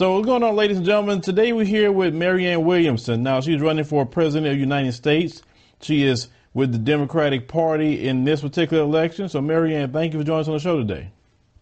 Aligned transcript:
So 0.00 0.14
what's 0.14 0.24
going 0.24 0.42
on, 0.42 0.56
ladies 0.56 0.78
and 0.78 0.86
gentlemen? 0.86 1.20
Today 1.20 1.52
we're 1.52 1.66
here 1.66 1.92
with 1.92 2.14
Marianne 2.14 2.64
Williamson. 2.64 3.22
Now 3.22 3.42
she's 3.42 3.60
running 3.60 3.84
for 3.84 4.06
president 4.06 4.46
of 4.46 4.54
the 4.54 4.58
United 4.58 4.92
States. 4.92 5.42
She 5.82 6.04
is 6.04 6.28
with 6.54 6.72
the 6.72 6.78
Democratic 6.78 7.48
Party 7.48 8.08
in 8.08 8.24
this 8.24 8.40
particular 8.40 8.82
election. 8.82 9.28
So 9.28 9.42
Marianne, 9.42 9.92
thank 9.92 10.14
you 10.14 10.18
for 10.18 10.24
joining 10.24 10.40
us 10.40 10.48
on 10.48 10.54
the 10.54 10.60
show 10.60 10.78
today. 10.78 11.10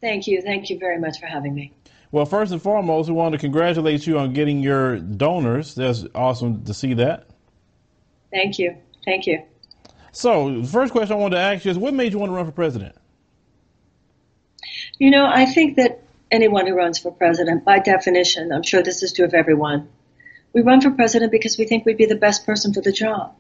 Thank 0.01 0.29
you. 0.29 0.41
Thank 0.41 0.71
you 0.71 0.79
very 0.79 1.01
much 1.01 1.19
for 1.19 1.27
having 1.27 1.53
me. 1.53 1.73
Well, 2.13 2.27
first 2.27 2.53
and 2.53 2.63
foremost, 2.63 3.09
we 3.09 3.17
want 3.17 3.33
to 3.33 3.39
congratulate 3.39 4.07
you 4.07 4.21
on 4.21 4.33
getting 4.35 4.61
your 4.61 5.01
donors. 5.01 5.75
That's 5.75 6.05
awesome 6.15 6.63
to 6.67 6.73
see 6.73 6.95
that. 6.95 7.27
Thank 8.31 8.61
you. 8.61 8.77
Thank 9.05 9.27
you. 9.27 9.43
So, 10.13 10.61
the 10.61 10.69
first 10.69 10.93
question 10.93 11.17
I 11.17 11.19
wanted 11.19 11.35
to 11.35 11.43
ask 11.43 11.65
you 11.65 11.73
is 11.73 11.77
what 11.77 11.93
made 11.93 12.13
you 12.13 12.21
want 12.21 12.31
to 12.31 12.37
run 12.37 12.47
for 12.47 12.53
president? 12.53 12.95
You 14.99 15.11
know, 15.11 15.27
I 15.27 15.45
think 15.45 15.75
that 15.75 16.05
anyone 16.31 16.67
who 16.67 16.75
runs 16.75 16.99
for 16.99 17.13
president, 17.13 17.65
by 17.65 17.79
definition, 17.79 18.53
I'm 18.53 18.63
sure 18.63 18.83
this 18.83 19.03
is 19.03 19.13
true 19.13 19.25
of 19.25 19.35
everyone, 19.35 19.89
we 20.53 20.63
run 20.63 20.81
for 20.81 20.91
president 20.91 21.33
because 21.33 21.59
we 21.59 21.67
think 21.67 21.85
we'd 21.85 21.97
be 21.97 22.07
the 22.07 22.17
best 22.17 22.47
person 22.47 22.73
for 22.73 22.81
the 22.81 22.93
job. 22.93 23.35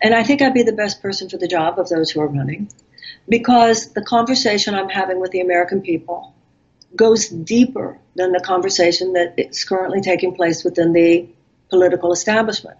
And 0.00 0.14
I 0.14 0.24
think 0.24 0.42
I'd 0.42 0.54
be 0.54 0.62
the 0.62 0.72
best 0.72 1.00
person 1.00 1.28
for 1.28 1.36
the 1.36 1.46
job 1.46 1.78
of 1.78 1.88
those 1.88 2.10
who 2.10 2.20
are 2.20 2.26
running 2.26 2.70
because 3.28 3.92
the 3.92 4.02
conversation 4.02 4.74
I'm 4.74 4.88
having 4.88 5.20
with 5.20 5.30
the 5.30 5.40
American 5.40 5.80
people 5.80 6.34
goes 6.96 7.28
deeper 7.28 7.98
than 8.16 8.32
the 8.32 8.40
conversation 8.40 9.12
that 9.14 9.34
is 9.38 9.64
currently 9.64 10.00
taking 10.00 10.34
place 10.34 10.64
within 10.64 10.92
the 10.92 11.28
political 11.70 12.12
establishment. 12.12 12.78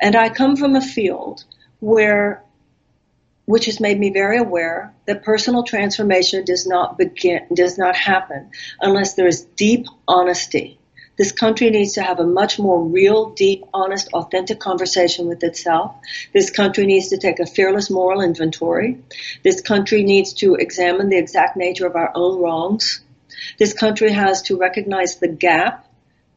And 0.00 0.16
I 0.16 0.28
come 0.30 0.56
from 0.56 0.74
a 0.74 0.80
field 0.80 1.44
where 1.80 2.42
which 3.48 3.64
has 3.64 3.80
made 3.80 3.98
me 3.98 4.10
very 4.10 4.36
aware 4.36 4.92
that 5.06 5.22
personal 5.22 5.62
transformation 5.62 6.44
does 6.44 6.66
not 6.66 6.98
begin, 6.98 7.40
does 7.54 7.78
not 7.78 7.96
happen 7.96 8.50
unless 8.78 9.14
there 9.14 9.26
is 9.26 9.46
deep 9.56 9.86
honesty. 10.06 10.78
This 11.16 11.32
country 11.32 11.70
needs 11.70 11.94
to 11.94 12.02
have 12.02 12.20
a 12.20 12.26
much 12.26 12.58
more 12.58 12.84
real, 12.84 13.30
deep, 13.30 13.64
honest, 13.72 14.12
authentic 14.12 14.60
conversation 14.60 15.28
with 15.28 15.42
itself. 15.42 15.94
This 16.34 16.50
country 16.50 16.84
needs 16.84 17.08
to 17.08 17.16
take 17.16 17.40
a 17.40 17.46
fearless 17.46 17.88
moral 17.88 18.20
inventory. 18.20 18.98
This 19.42 19.62
country 19.62 20.02
needs 20.02 20.34
to 20.34 20.56
examine 20.56 21.08
the 21.08 21.16
exact 21.16 21.56
nature 21.56 21.86
of 21.86 21.96
our 21.96 22.12
own 22.14 22.42
wrongs. 22.42 23.00
This 23.58 23.72
country 23.72 24.12
has 24.12 24.42
to 24.42 24.58
recognize 24.58 25.16
the 25.16 25.28
gap 25.28 25.87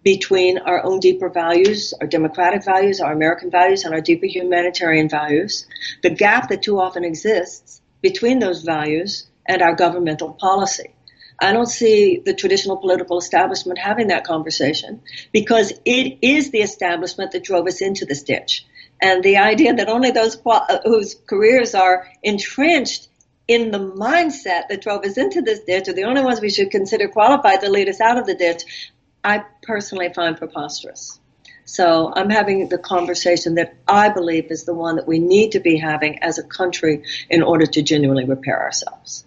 between 0.03 0.57
our 0.59 0.83
own 0.83 0.99
deeper 0.99 1.29
values, 1.29 1.93
our 2.01 2.07
democratic 2.07 2.63
values, 2.65 2.99
our 2.99 3.13
American 3.13 3.51
values, 3.51 3.83
and 3.83 3.93
our 3.93 4.01
deeper 4.01 4.25
humanitarian 4.25 5.07
values, 5.09 5.67
the 6.01 6.09
gap 6.09 6.49
that 6.49 6.63
too 6.63 6.79
often 6.79 7.03
exists 7.03 7.81
between 8.01 8.39
those 8.39 8.63
values 8.63 9.27
and 9.47 9.61
our 9.61 9.75
governmental 9.75 10.33
policy. 10.33 10.93
I 11.39 11.53
don't 11.53 11.67
see 11.67 12.21
the 12.23 12.35
traditional 12.35 12.77
political 12.77 13.17
establishment 13.17 13.79
having 13.79 14.07
that 14.07 14.23
conversation 14.23 15.01
because 15.31 15.73
it 15.85 16.19
is 16.21 16.51
the 16.51 16.61
establishment 16.61 17.31
that 17.31 17.43
drove 17.43 17.67
us 17.67 17.81
into 17.81 18.05
this 18.05 18.21
ditch. 18.23 18.65
And 19.01 19.23
the 19.23 19.37
idea 19.37 19.73
that 19.73 19.89
only 19.89 20.11
those 20.11 20.37
uh, 20.45 20.77
whose 20.83 21.15
careers 21.27 21.73
are 21.73 22.07
entrenched 22.21 23.07
in 23.47 23.71
the 23.71 23.79
mindset 23.79 24.67
that 24.69 24.81
drove 24.81 25.03
us 25.03 25.17
into 25.17 25.41
this 25.41 25.61
ditch 25.61 25.87
are 25.87 25.93
the 25.93 26.03
only 26.03 26.23
ones 26.23 26.39
we 26.39 26.51
should 26.51 26.69
consider 26.69 27.07
qualified 27.07 27.61
to 27.61 27.69
lead 27.69 27.89
us 27.89 27.99
out 27.99 28.19
of 28.19 28.27
the 28.27 28.35
ditch. 28.35 28.91
I 29.23 29.43
personally 29.61 30.11
find 30.13 30.37
preposterous. 30.37 31.19
So 31.65 32.11
I'm 32.15 32.29
having 32.29 32.69
the 32.69 32.77
conversation 32.77 33.55
that 33.55 33.75
I 33.87 34.09
believe 34.09 34.51
is 34.51 34.63
the 34.63 34.73
one 34.73 34.95
that 34.95 35.07
we 35.07 35.19
need 35.19 35.53
to 35.53 35.59
be 35.59 35.77
having 35.77 36.19
as 36.19 36.37
a 36.37 36.43
country 36.43 37.03
in 37.29 37.43
order 37.43 37.65
to 37.65 37.81
genuinely 37.81 38.25
repair 38.25 38.59
ourselves. 38.59 39.25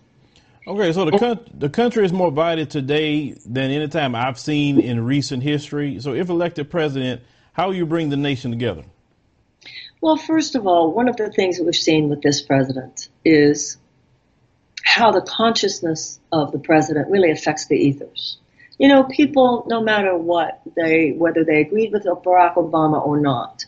Okay, 0.67 0.92
so 0.92 1.05
the 1.05 1.41
the 1.53 1.69
country 1.69 2.05
is 2.05 2.12
more 2.12 2.31
divided 2.31 2.70
today 2.70 3.33
than 3.47 3.70
any 3.70 3.86
time 3.89 4.14
I've 4.14 4.39
seen 4.39 4.81
in 4.81 5.05
recent 5.05 5.42
history. 5.42 6.01
So, 6.01 6.14
if 6.14 6.31
elected 6.31 6.70
president, 6.70 7.23
how 7.53 7.69
will 7.69 7.75
you 7.75 7.84
bring 7.84 8.08
the 8.08 8.17
nation 8.17 8.51
together? 8.51 8.84
Well, 10.01 10.17
first 10.17 10.55
of 10.55 10.67
all, 10.67 10.92
one 10.92 11.08
of 11.08 11.17
the 11.17 11.31
things 11.31 11.58
that 11.58 11.64
we've 11.64 11.77
seen 11.77 12.08
with 12.08 12.23
this 12.23 12.41
president 12.41 13.08
is 13.24 13.77
how 14.83 15.13
the 15.13 15.20
consciousness 15.23 16.19
of 16.33 16.52
the 16.52 16.58
president 16.58 17.11
really 17.11 17.30
affects 17.30 17.67
the 17.67 17.77
ethos 17.77 18.39
you 18.79 18.89
know, 18.89 19.05
people, 19.05 19.64
no 19.68 19.80
matter 19.80 20.17
what, 20.17 20.61
they, 20.77 21.12
whether 21.12 21.45
they 21.45 21.61
agreed 21.61 21.92
with 21.92 22.05
Barack 22.05 22.55
Obama 22.55 23.05
or 23.05 23.20
not, 23.20 23.64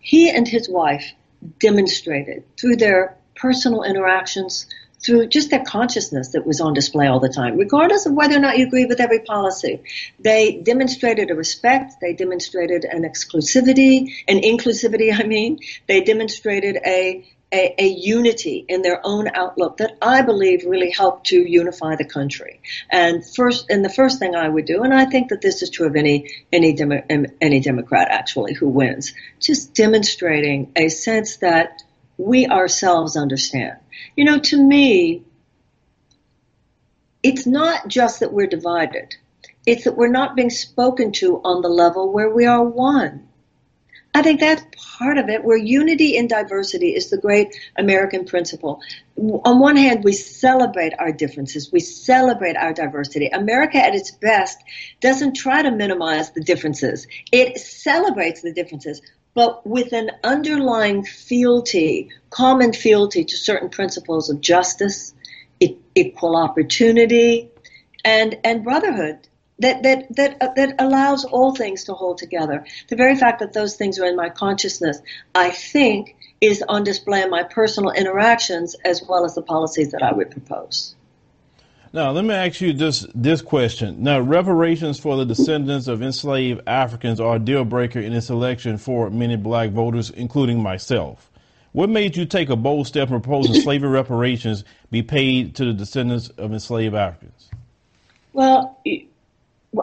he 0.00 0.30
and 0.30 0.46
his 0.46 0.68
wife 0.68 1.12
demonstrated 1.58 2.44
through 2.56 2.76
their 2.76 3.16
personal 3.36 3.84
interactions, 3.84 4.66
through 5.00 5.28
just 5.28 5.50
their 5.50 5.64
consciousness 5.64 6.28
that 6.28 6.44
was 6.44 6.60
on 6.60 6.74
display 6.74 7.06
all 7.06 7.20
the 7.20 7.28
time, 7.28 7.56
regardless 7.56 8.04
of 8.06 8.14
whether 8.14 8.36
or 8.36 8.40
not 8.40 8.58
you 8.58 8.66
agree 8.66 8.84
with 8.84 9.00
every 9.00 9.20
policy. 9.20 9.80
They 10.18 10.60
demonstrated 10.62 11.30
a 11.30 11.34
respect, 11.34 11.94
they 12.00 12.14
demonstrated 12.14 12.84
an 12.84 13.02
exclusivity, 13.02 14.12
an 14.26 14.40
inclusivity, 14.40 15.12
I 15.18 15.22
mean. 15.24 15.60
They 15.86 16.00
demonstrated 16.00 16.78
a, 16.84 17.24
a, 17.52 17.74
a, 17.82 17.86
unity 17.86 18.64
in 18.68 18.82
their 18.82 19.00
own 19.04 19.28
outlook 19.34 19.78
that 19.78 19.96
I 20.02 20.22
believe 20.22 20.64
really 20.64 20.90
helped 20.90 21.28
to 21.28 21.36
unify 21.36 21.96
the 21.96 22.04
country. 22.04 22.60
And 22.90 23.24
first, 23.24 23.70
and 23.70 23.84
the 23.84 23.88
first 23.88 24.18
thing 24.18 24.34
I 24.34 24.48
would 24.48 24.66
do, 24.66 24.82
and 24.82 24.92
I 24.92 25.06
think 25.06 25.30
that 25.30 25.40
this 25.40 25.62
is 25.62 25.70
true 25.70 25.86
of 25.86 25.96
any 25.96 26.30
any 26.52 26.74
Demo, 26.74 27.02
um, 27.10 27.26
any 27.40 27.60
Democrat 27.60 28.08
actually 28.10 28.52
who 28.54 28.68
wins, 28.68 29.14
just 29.40 29.74
demonstrating 29.74 30.72
a 30.76 30.88
sense 30.88 31.36
that 31.38 31.82
we 32.18 32.46
ourselves 32.46 33.16
understand. 33.16 33.78
You 34.14 34.24
know, 34.24 34.38
to 34.38 34.62
me, 34.62 35.24
it's 37.22 37.46
not 37.46 37.88
just 37.88 38.20
that 38.20 38.32
we're 38.32 38.46
divided; 38.46 39.16
it's 39.64 39.84
that 39.84 39.96
we're 39.96 40.08
not 40.08 40.36
being 40.36 40.50
spoken 40.50 41.12
to 41.12 41.40
on 41.44 41.62
the 41.62 41.68
level 41.68 42.12
where 42.12 42.30
we 42.30 42.44
are 42.44 42.62
one. 42.62 43.27
I 44.18 44.22
think 44.22 44.40
that's 44.40 44.64
part 44.98 45.16
of 45.16 45.28
it, 45.28 45.44
where 45.44 45.56
unity 45.56 46.16
in 46.16 46.26
diversity 46.26 46.88
is 46.88 47.08
the 47.08 47.18
great 47.18 47.56
American 47.76 48.24
principle. 48.24 48.80
On 49.16 49.60
one 49.60 49.76
hand, 49.76 50.02
we 50.02 50.12
celebrate 50.12 50.92
our 50.98 51.12
differences, 51.12 51.70
we 51.70 51.78
celebrate 51.78 52.56
our 52.56 52.72
diversity. 52.72 53.28
America, 53.28 53.78
at 53.78 53.94
its 53.94 54.10
best, 54.10 54.58
doesn't 55.00 55.34
try 55.34 55.62
to 55.62 55.70
minimize 55.70 56.32
the 56.32 56.40
differences, 56.40 57.06
it 57.30 57.58
celebrates 57.60 58.42
the 58.42 58.52
differences. 58.52 59.00
But 59.34 59.64
with 59.64 59.92
an 59.92 60.10
underlying 60.24 61.04
fealty, 61.04 62.10
common 62.30 62.72
fealty 62.72 63.24
to 63.24 63.36
certain 63.36 63.68
principles 63.68 64.30
of 64.30 64.40
justice, 64.40 65.14
equal 65.94 66.34
opportunity, 66.34 67.52
and, 68.04 68.36
and 68.42 68.64
brotherhood 68.64 69.28
that 69.58 69.82
that 69.82 70.16
that 70.16 70.36
uh, 70.40 70.48
that 70.56 70.74
allows 70.78 71.24
all 71.24 71.54
things 71.54 71.84
to 71.84 71.94
hold 71.94 72.18
together. 72.18 72.64
The 72.88 72.96
very 72.96 73.16
fact 73.16 73.40
that 73.40 73.52
those 73.52 73.76
things 73.76 73.98
are 73.98 74.06
in 74.06 74.16
my 74.16 74.28
consciousness, 74.28 75.00
I 75.34 75.50
think, 75.50 76.16
is 76.40 76.62
on 76.68 76.84
display 76.84 77.22
in 77.22 77.30
my 77.30 77.42
personal 77.42 77.90
interactions 77.90 78.76
as 78.84 79.02
well 79.02 79.24
as 79.24 79.34
the 79.34 79.42
policies 79.42 79.90
that 79.92 80.02
I 80.02 80.12
would 80.12 80.30
propose. 80.30 80.94
Now, 81.92 82.10
let 82.10 82.24
me 82.24 82.34
ask 82.34 82.60
you 82.60 82.72
this 82.72 83.06
this 83.14 83.40
question. 83.40 84.02
Now, 84.02 84.20
reparations 84.20 84.98
for 84.98 85.16
the 85.16 85.24
descendants 85.24 85.88
of 85.88 86.02
enslaved 86.02 86.60
Africans 86.66 87.18
are 87.18 87.36
a 87.36 87.38
deal 87.38 87.64
breaker 87.64 87.98
in 87.98 88.12
this 88.12 88.30
election 88.30 88.76
for 88.76 89.10
many 89.10 89.36
black 89.36 89.70
voters, 89.70 90.10
including 90.10 90.62
myself. 90.62 91.30
What 91.72 91.90
made 91.90 92.16
you 92.16 92.24
take 92.26 92.50
a 92.50 92.56
bold 92.56 92.86
step 92.86 93.10
in 93.10 93.20
proposing 93.20 93.54
slavery 93.62 93.90
reparations 93.90 94.64
be 94.90 95.02
paid 95.02 95.54
to 95.56 95.64
the 95.64 95.72
descendants 95.72 96.28
of 96.30 96.52
enslaved 96.52 96.94
Africans? 96.94 97.48
Well, 98.32 98.78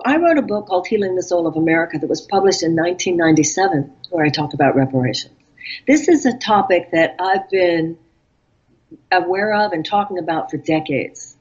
I 0.06 0.18
wrote 0.18 0.38
a 0.38 0.42
book 0.42 0.68
called 0.68 0.88
Healing 0.88 1.16
the 1.16 1.24
Soul 1.24 1.48
of 1.48 1.56
America 1.56 2.00
that 2.00 2.10
was 2.10 2.22
published 2.22 2.64
in 2.64 2.76
1997 2.76 3.92
where 4.10 4.26
I 4.26 4.30
talk 4.30 4.54
about 4.54 4.76
reparations. 4.76 5.34
This 5.88 6.08
is 6.08 6.26
a 6.26 6.38
topic 6.38 6.92
that 6.92 7.16
I've 7.20 7.50
been 7.50 7.98
aware 9.12 9.54
of 9.54 9.74
and 9.74 9.86
talking 9.86 10.18
about 10.18 10.50
for 10.50 10.58
decades. 10.58 11.36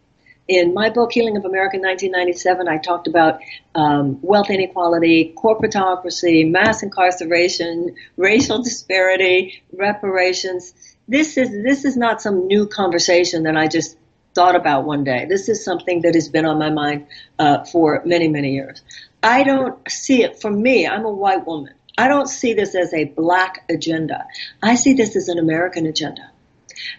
In 0.47 0.75
my 0.75 0.91
book, 0.91 1.13
Healing 1.13 1.39
of 1.39 1.47
America 1.47 1.79
1997, 1.79 2.69
I 2.69 2.77
talked 2.77 3.07
about 3.07 3.41
um, 3.75 4.19
wealth 4.21 4.51
inequality, 4.51 5.35
corporatocracy, 5.37 6.51
mass 6.51 6.83
incarceration, 6.83 7.95
racial 8.19 8.63
disparity, 8.63 9.63
reparations. 9.73 10.75
This 11.09 11.39
is, 11.39 11.51
this 11.51 11.87
is 11.87 11.97
not 11.97 12.21
some 12.21 12.47
new 12.47 12.67
conversation 12.67 13.45
that 13.45 13.57
I 13.57 13.69
just 13.69 13.97
thought 14.35 14.57
about 14.57 14.85
one 14.85 15.05
day. 15.05 15.27
This 15.29 15.49
is 15.49 15.65
something 15.65 16.03
that 16.03 16.15
has 16.15 16.29
been 16.29 16.45
on 16.45 16.59
my 16.59 16.71
mind 16.71 17.07
uh, 17.39 17.65
for 17.65 18.03
many, 18.05 18.29
many 18.29 18.53
years. 18.53 18.83
I 19.23 19.43
don't 19.45 19.79
see 19.91 20.23
it 20.23 20.41
for 20.41 20.51
me. 20.51 20.87
I'm 20.87 21.05
a 21.05 21.11
white 21.11 21.47
woman. 21.47 21.75
I 21.97 22.09
don't 22.09 22.27
see 22.27 22.55
this 22.55 22.75
as 22.75 22.93
a 22.93 23.05
black 23.05 23.65
agenda. 23.71 24.27
I 24.63 24.75
see 24.75 24.95
this 24.95 25.15
as 25.17 25.29
an 25.29 25.39
American 25.39 25.87
agenda. 25.87 26.31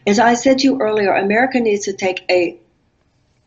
As 0.07 0.19
I 0.19 0.35
said 0.35 0.59
to 0.59 0.63
you 0.63 0.79
earlier, 0.79 1.13
America 1.13 1.59
needs 1.59 1.85
to 1.85 1.93
take 1.93 2.23
a 2.29 2.57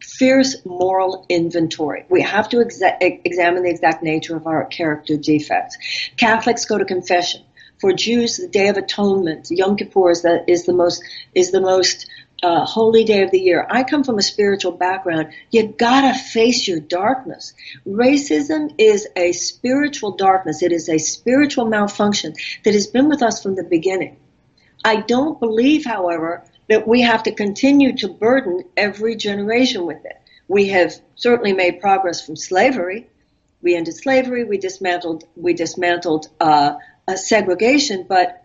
fierce 0.00 0.64
moral 0.64 1.24
inventory. 1.28 2.04
We 2.08 2.22
have 2.22 2.48
to 2.50 2.58
exa- 2.58 2.98
examine 3.00 3.62
the 3.62 3.70
exact 3.70 4.02
nature 4.02 4.36
of 4.36 4.46
our 4.46 4.64
character 4.66 5.16
defects. 5.16 5.76
Catholics 6.16 6.64
go 6.64 6.78
to 6.78 6.84
confession. 6.84 7.42
For 7.80 7.92
Jews, 7.92 8.38
the 8.38 8.48
Day 8.48 8.68
of 8.68 8.76
Atonement, 8.76 9.48
Yom 9.50 9.76
Kippur, 9.76 10.10
is 10.10 10.22
the, 10.22 10.44
is 10.48 10.66
the 10.66 10.72
most 10.72 11.02
is 11.34 11.52
the 11.52 11.60
most 11.60 12.08
uh, 12.42 12.64
holy 12.64 13.04
day 13.04 13.22
of 13.22 13.30
the 13.30 13.40
year. 13.40 13.66
I 13.68 13.82
come 13.82 14.04
from 14.04 14.18
a 14.18 14.22
spiritual 14.22 14.72
background. 14.72 15.32
You 15.50 15.68
gotta 15.68 16.16
face 16.18 16.68
your 16.68 16.80
darkness. 16.80 17.52
Racism 17.86 18.74
is 18.78 19.08
a 19.16 19.32
spiritual 19.32 20.12
darkness. 20.12 20.62
It 20.62 20.72
is 20.72 20.88
a 20.88 20.98
spiritual 20.98 21.64
malfunction 21.64 22.34
that 22.64 22.74
has 22.74 22.86
been 22.86 23.08
with 23.08 23.22
us 23.22 23.42
from 23.42 23.56
the 23.56 23.64
beginning. 23.64 24.18
I 24.84 24.96
don't 24.96 25.40
believe, 25.40 25.84
however, 25.84 26.44
that 26.68 26.86
we 26.86 27.00
have 27.02 27.24
to 27.24 27.32
continue 27.34 27.96
to 27.96 28.08
burden 28.08 28.62
every 28.76 29.16
generation 29.16 29.86
with 29.86 30.04
it. 30.04 30.16
We 30.46 30.68
have 30.68 30.94
certainly 31.16 31.52
made 31.52 31.80
progress 31.80 32.24
from 32.24 32.36
slavery. 32.36 33.08
We 33.60 33.74
ended 33.74 33.96
slavery. 33.96 34.44
We 34.44 34.58
dismantled. 34.58 35.24
We 35.34 35.54
dismantled 35.54 36.28
uh, 36.40 36.76
segregation, 37.16 38.06
but 38.08 38.44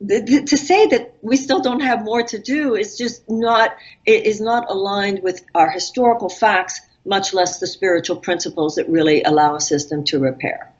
to 0.00 0.56
say 0.56 0.86
that 0.86 1.14
we 1.22 1.36
still 1.36 1.60
don't 1.60 1.80
have 1.80 2.04
more 2.04 2.22
to 2.22 2.38
do 2.38 2.74
is 2.74 2.98
just 2.98 3.28
not 3.28 3.70
it 4.04 4.26
is 4.26 4.40
not 4.40 4.70
aligned 4.70 5.22
with 5.22 5.44
our 5.54 5.70
historical 5.70 6.28
facts, 6.28 6.80
much 7.04 7.32
less 7.32 7.60
the 7.60 7.66
spiritual 7.66 8.16
principles 8.16 8.74
that 8.74 8.88
really 8.88 9.22
allow 9.22 9.54
a 9.54 9.60
system 9.60 10.04
to 10.04 10.18
repair. 10.18 10.72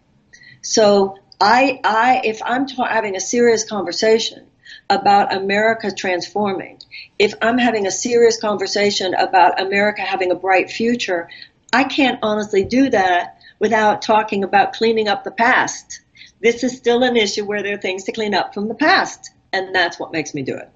So 0.62 1.19
I, 1.40 1.81
I 1.84 2.22
if 2.25 2.40
I'm 2.44 2.66
ta- 2.66 2.88
having 2.88 3.16
a 3.16 3.20
serious 3.20 3.64
conversation 3.64 4.46
about 4.90 5.34
America 5.34 5.93
transforming, 5.93 6.81
if 7.19 7.34
I'm 7.40 7.58
having 7.58 7.87
a 7.87 7.90
serious 7.90 8.40
conversation 8.40 9.14
about 9.14 9.61
America 9.61 10.02
having 10.02 10.31
a 10.31 10.37
bright 10.37 10.70
future, 10.70 11.28
I 11.72 11.84
can't 11.84 12.19
honestly 12.22 12.64
do 12.64 12.90
that 12.90 13.38
without 13.58 14.02
talking 14.02 14.44
about 14.44 14.72
cleaning 14.72 15.08
up 15.08 15.25
the 15.25 15.31
past 15.31 16.00
this 16.44 16.62
is 16.62 16.76
still 16.76 17.02
an 17.02 17.17
issue 17.17 17.44
where 17.46 17.62
there 17.62 17.75
are 17.75 17.81
things 17.81 18.05
to 18.05 18.12
clean 18.12 18.35
up 18.35 18.52
from 18.52 18.69
the 18.69 18.75
past, 18.75 19.31
and 19.55 19.75
that's 19.75 19.99
what 19.99 20.12
makes 20.12 20.35
me 20.35 20.43
do 20.43 20.55
it. 20.55 20.70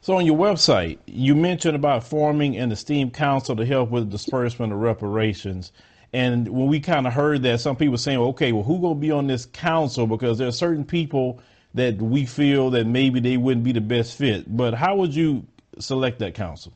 So 0.00 0.16
on 0.16 0.26
your 0.26 0.36
website, 0.36 0.98
you 1.06 1.36
mentioned 1.36 1.76
about 1.76 2.02
forming 2.02 2.56
an 2.56 2.72
esteemed 2.72 3.14
council 3.14 3.54
to 3.54 3.64
help 3.64 3.90
with 3.90 4.10
the 4.10 4.10
disbursement 4.10 4.72
of 4.72 4.80
reparations. 4.80 5.70
And 6.12 6.48
when 6.48 6.66
we 6.66 6.80
kind 6.80 7.06
of 7.06 7.12
heard 7.12 7.42
that, 7.44 7.60
some 7.60 7.76
people 7.76 7.96
saying, 7.96 8.18
okay, 8.18 8.50
well, 8.50 8.64
who's 8.64 8.80
going 8.80 8.96
to 8.96 9.00
be 9.00 9.12
on 9.12 9.28
this 9.28 9.46
council? 9.46 10.08
Because 10.08 10.36
there 10.36 10.48
are 10.48 10.52
certain 10.52 10.84
people 10.84 11.40
that 11.74 11.96
we 11.96 12.26
feel 12.26 12.70
that 12.70 12.86
maybe 12.86 13.20
they 13.20 13.36
wouldn't 13.36 13.64
be 13.64 13.72
the 13.72 13.80
best 13.80 14.18
fit. 14.18 14.56
But 14.56 14.74
how 14.74 14.96
would 14.96 15.14
you 15.14 15.46
select 15.78 16.18
that 16.18 16.34
council? 16.34 16.72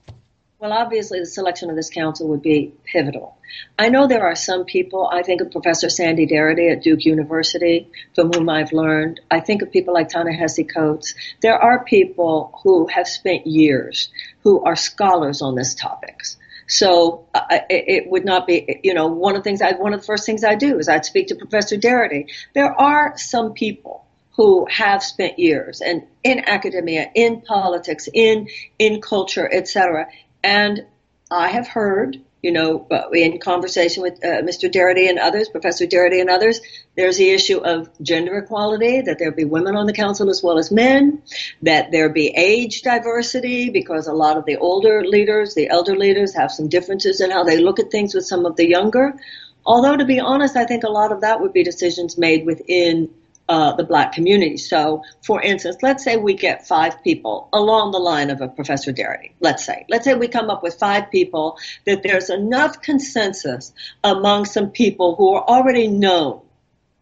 Well, 0.60 0.72
obviously, 0.72 1.20
the 1.20 1.26
selection 1.26 1.70
of 1.70 1.76
this 1.76 1.88
council 1.88 2.26
would 2.28 2.42
be 2.42 2.72
pivotal. 2.84 3.38
I 3.78 3.90
know 3.90 4.08
there 4.08 4.26
are 4.26 4.34
some 4.34 4.64
people, 4.64 5.08
I 5.12 5.22
think 5.22 5.40
of 5.40 5.52
Professor 5.52 5.88
Sandy 5.88 6.26
Darity 6.26 6.72
at 6.72 6.82
Duke 6.82 7.04
University, 7.04 7.88
from 8.16 8.32
whom 8.32 8.48
I've 8.48 8.72
learned. 8.72 9.20
I 9.30 9.38
think 9.38 9.62
of 9.62 9.70
people 9.70 9.94
like 9.94 10.08
Ta-Nehisi 10.08 10.68
Coates. 10.68 11.14
There 11.42 11.56
are 11.56 11.84
people 11.84 12.58
who 12.64 12.88
have 12.88 13.06
spent 13.06 13.46
years 13.46 14.08
who 14.42 14.64
are 14.64 14.74
scholars 14.74 15.42
on 15.42 15.54
this 15.54 15.76
topics. 15.76 16.36
So 16.66 17.28
uh, 17.34 17.60
it 17.70 18.10
would 18.10 18.24
not 18.24 18.48
be, 18.48 18.80
you 18.82 18.94
know, 18.94 19.06
one 19.06 19.36
of 19.36 19.44
the 19.44 19.44
things 19.44 19.62
I, 19.62 19.74
one 19.74 19.94
of 19.94 20.00
the 20.00 20.06
first 20.06 20.26
things 20.26 20.42
I 20.42 20.56
do 20.56 20.78
is 20.78 20.88
I'd 20.88 21.04
speak 21.04 21.28
to 21.28 21.36
Professor 21.36 21.76
Darity. 21.76 22.30
There 22.54 22.72
are 22.78 23.16
some 23.16 23.52
people 23.52 24.04
who 24.32 24.66
have 24.70 25.02
spent 25.02 25.38
years 25.38 25.80
and 25.80 26.04
in 26.22 26.48
academia, 26.48 27.10
in 27.14 27.40
politics, 27.40 28.08
in 28.12 28.48
in 28.78 29.00
culture, 29.00 29.48
etc. 29.52 30.08
And 30.42 30.84
I 31.30 31.48
have 31.48 31.66
heard, 31.66 32.20
you 32.42 32.52
know, 32.52 32.86
in 33.12 33.38
conversation 33.38 34.02
with 34.02 34.24
uh, 34.24 34.42
Mr. 34.42 34.70
Darity 34.70 35.08
and 35.08 35.18
others, 35.18 35.48
Professor 35.48 35.86
Darity 35.86 36.20
and 36.20 36.30
others, 36.30 36.60
there's 36.96 37.18
the 37.18 37.30
issue 37.30 37.58
of 37.58 37.90
gender 38.00 38.38
equality, 38.38 39.00
that 39.02 39.18
there 39.18 39.32
be 39.32 39.44
women 39.44 39.76
on 39.76 39.86
the 39.86 39.92
council 39.92 40.30
as 40.30 40.42
well 40.42 40.58
as 40.58 40.70
men, 40.70 41.22
that 41.62 41.90
there 41.90 42.08
be 42.08 42.28
age 42.36 42.82
diversity, 42.82 43.70
because 43.70 44.06
a 44.06 44.12
lot 44.12 44.36
of 44.36 44.44
the 44.46 44.56
older 44.56 45.04
leaders, 45.04 45.54
the 45.54 45.68
elder 45.68 45.96
leaders, 45.96 46.34
have 46.34 46.52
some 46.52 46.68
differences 46.68 47.20
in 47.20 47.30
how 47.30 47.44
they 47.44 47.58
look 47.58 47.78
at 47.78 47.90
things 47.90 48.14
with 48.14 48.24
some 48.24 48.46
of 48.46 48.56
the 48.56 48.68
younger. 48.68 49.14
Although, 49.66 49.96
to 49.96 50.04
be 50.04 50.20
honest, 50.20 50.56
I 50.56 50.64
think 50.64 50.84
a 50.84 50.88
lot 50.88 51.12
of 51.12 51.20
that 51.20 51.40
would 51.40 51.52
be 51.52 51.62
decisions 51.62 52.16
made 52.16 52.46
within 52.46 53.10
uh, 53.48 53.72
the 53.72 53.84
black 53.84 54.12
community. 54.12 54.56
So, 54.56 55.02
for 55.24 55.40
instance, 55.40 55.76
let's 55.82 56.04
say 56.04 56.16
we 56.16 56.34
get 56.34 56.66
five 56.66 57.02
people 57.02 57.48
along 57.52 57.92
the 57.92 57.98
line 57.98 58.30
of 58.30 58.40
a 58.40 58.48
Professor 58.48 58.92
Darity. 58.92 59.32
Let's 59.40 59.64
say, 59.64 59.86
let's 59.88 60.04
say 60.04 60.14
we 60.14 60.28
come 60.28 60.50
up 60.50 60.62
with 60.62 60.74
five 60.74 61.10
people 61.10 61.58
that 61.86 62.02
there's 62.02 62.30
enough 62.30 62.82
consensus 62.82 63.72
among 64.04 64.44
some 64.44 64.70
people 64.70 65.16
who 65.16 65.34
are 65.34 65.44
already 65.44 65.88
known 65.88 66.42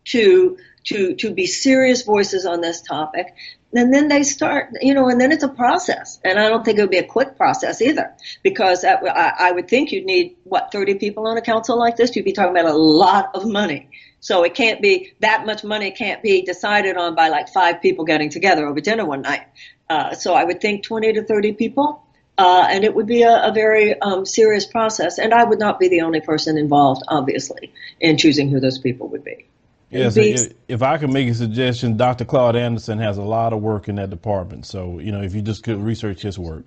to 0.06 0.56
to 0.84 1.16
to 1.16 1.34
be 1.34 1.46
serious 1.46 2.02
voices 2.02 2.46
on 2.46 2.60
this 2.60 2.81
topic. 2.81 3.34
And 3.75 3.93
then 3.93 4.08
they 4.08 4.22
start, 4.22 4.70
you 4.81 4.94
know, 4.94 5.08
and 5.08 5.20
then 5.20 5.32
it's 5.32 5.43
a 5.43 5.48
process. 5.48 6.19
And 6.25 6.38
I 6.38 6.48
don't 6.48 6.64
think 6.64 6.78
it 6.78 6.82
would 6.82 6.90
be 6.90 6.96
a 6.96 7.06
quick 7.06 7.37
process 7.37 7.82
either, 7.82 8.14
because 8.43 8.84
I, 8.84 8.94
I 9.38 9.52
would 9.52 9.69
think 9.69 9.93
you'd 9.93 10.06
need 10.06 10.37
what 10.44 10.70
30 10.72 10.94
people 10.94 11.26
on 11.26 11.37
a 11.37 11.43
council 11.43 11.76
like 11.78 11.96
this. 11.96 12.14
You'd 12.14 12.25
be 12.25 12.32
talking 12.32 12.56
about 12.56 12.72
a 12.72 12.76
lot 12.76 13.34
of 13.34 13.44
money 13.44 13.90
so 14.26 14.43
it 14.43 14.56
can't 14.56 14.82
be 14.82 15.12
that 15.20 15.46
much 15.46 15.62
money 15.62 15.93
can't 15.93 16.20
be 16.20 16.43
decided 16.43 16.96
on 16.96 17.14
by 17.14 17.28
like 17.28 17.49
five 17.49 17.81
people 17.81 18.05
getting 18.05 18.28
together 18.28 18.67
over 18.67 18.81
dinner 18.81 19.05
one 19.05 19.23
night. 19.23 19.46
Uh, 19.88 20.17
so 20.17 20.34
I 20.34 20.43
would 20.43 20.61
think 20.61 20.82
20 20.82 21.12
to 21.12 21.23
30 21.23 21.52
people. 21.52 22.02
Uh, 22.37 22.67
and 22.69 22.82
it 22.82 22.93
would 22.93 23.06
be 23.06 23.23
a, 23.23 23.40
a 23.44 23.52
very 23.52 23.96
um, 24.00 24.26
serious 24.26 24.67
process. 24.67 25.20
And 25.20 25.32
I 25.32 25.44
would 25.44 25.61
not 25.61 25.78
be 25.78 25.87
the 25.87 26.00
only 26.00 26.20
person 26.20 26.58
involved, 26.58 27.05
obviously, 27.06 27.73
in 28.00 28.19
choosing 28.19 28.49
who 28.49 28.58
those 28.58 28.78
people 28.78 29.06
would 29.11 29.23
be. 29.23 29.46
Yes, 29.90 30.17
if, 30.17 30.55
if 30.67 30.82
I 30.82 30.99
could 30.99 31.11
make 31.11 31.29
a 31.29 31.34
suggestion, 31.34 31.96
Dr. 31.96 32.25
Claude 32.25 32.56
Anderson 32.56 32.99
has 32.99 33.19
a 33.19 33.22
lot 33.22 33.52
of 33.52 33.62
work 33.62 33.88
in 33.88 33.94
that 33.94 34.11
department. 34.11 34.67
So, 34.67 34.99
you 34.99 35.12
know, 35.12 35.22
if 35.22 35.37
you 35.37 35.40
just 35.40 35.62
could 35.62 35.79
research 35.81 36.22
his 36.22 36.37
work. 36.37 36.64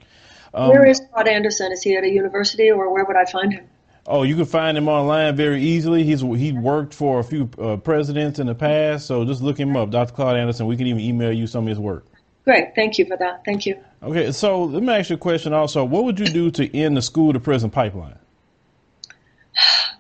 Um, 0.53 0.69
where 0.69 0.85
is 0.85 1.01
Claude 1.11 1.27
Anderson? 1.27 1.73
Is 1.73 1.83
he 1.83 1.97
at 1.97 2.05
a 2.05 2.09
university 2.09 2.71
or 2.71 2.89
where 2.93 3.03
would 3.03 3.17
I 3.17 3.25
find 3.25 3.51
him? 3.51 3.67
Oh, 4.11 4.23
you 4.23 4.35
can 4.35 4.45
find 4.45 4.75
him 4.75 4.87
online 4.87 5.35
very 5.35 5.61
easily. 5.61 6.03
He's 6.03 6.21
he 6.21 6.51
worked 6.51 6.95
for 6.95 7.19
a 7.19 7.23
few 7.23 7.47
uh, 7.61 7.77
presidents 7.77 8.39
in 8.39 8.47
the 8.47 8.55
past, 8.55 9.05
so 9.05 9.23
just 9.23 9.43
look 9.43 9.59
him 9.59 9.77
up, 9.77 9.91
Dr. 9.91 10.11
Claude 10.13 10.35
Anderson. 10.35 10.65
We 10.65 10.77
can 10.77 10.87
even 10.87 10.99
email 10.99 11.31
you 11.31 11.45
some 11.45 11.65
of 11.65 11.69
his 11.69 11.77
work. 11.77 12.07
Great, 12.43 12.73
thank 12.73 12.97
you 12.97 13.05
for 13.05 13.15
that. 13.17 13.45
Thank 13.45 13.67
you. 13.67 13.77
Okay, 14.01 14.31
so 14.31 14.63
let 14.63 14.81
me 14.81 14.91
ask 14.93 15.11
you 15.11 15.15
a 15.15 15.19
question. 15.19 15.53
Also, 15.53 15.83
what 15.83 16.05
would 16.05 16.19
you 16.19 16.25
do 16.25 16.49
to 16.49 16.75
end 16.75 16.97
the 16.97 17.03
school 17.03 17.33
to 17.33 17.39
prison 17.39 17.69
pipeline? 17.69 18.17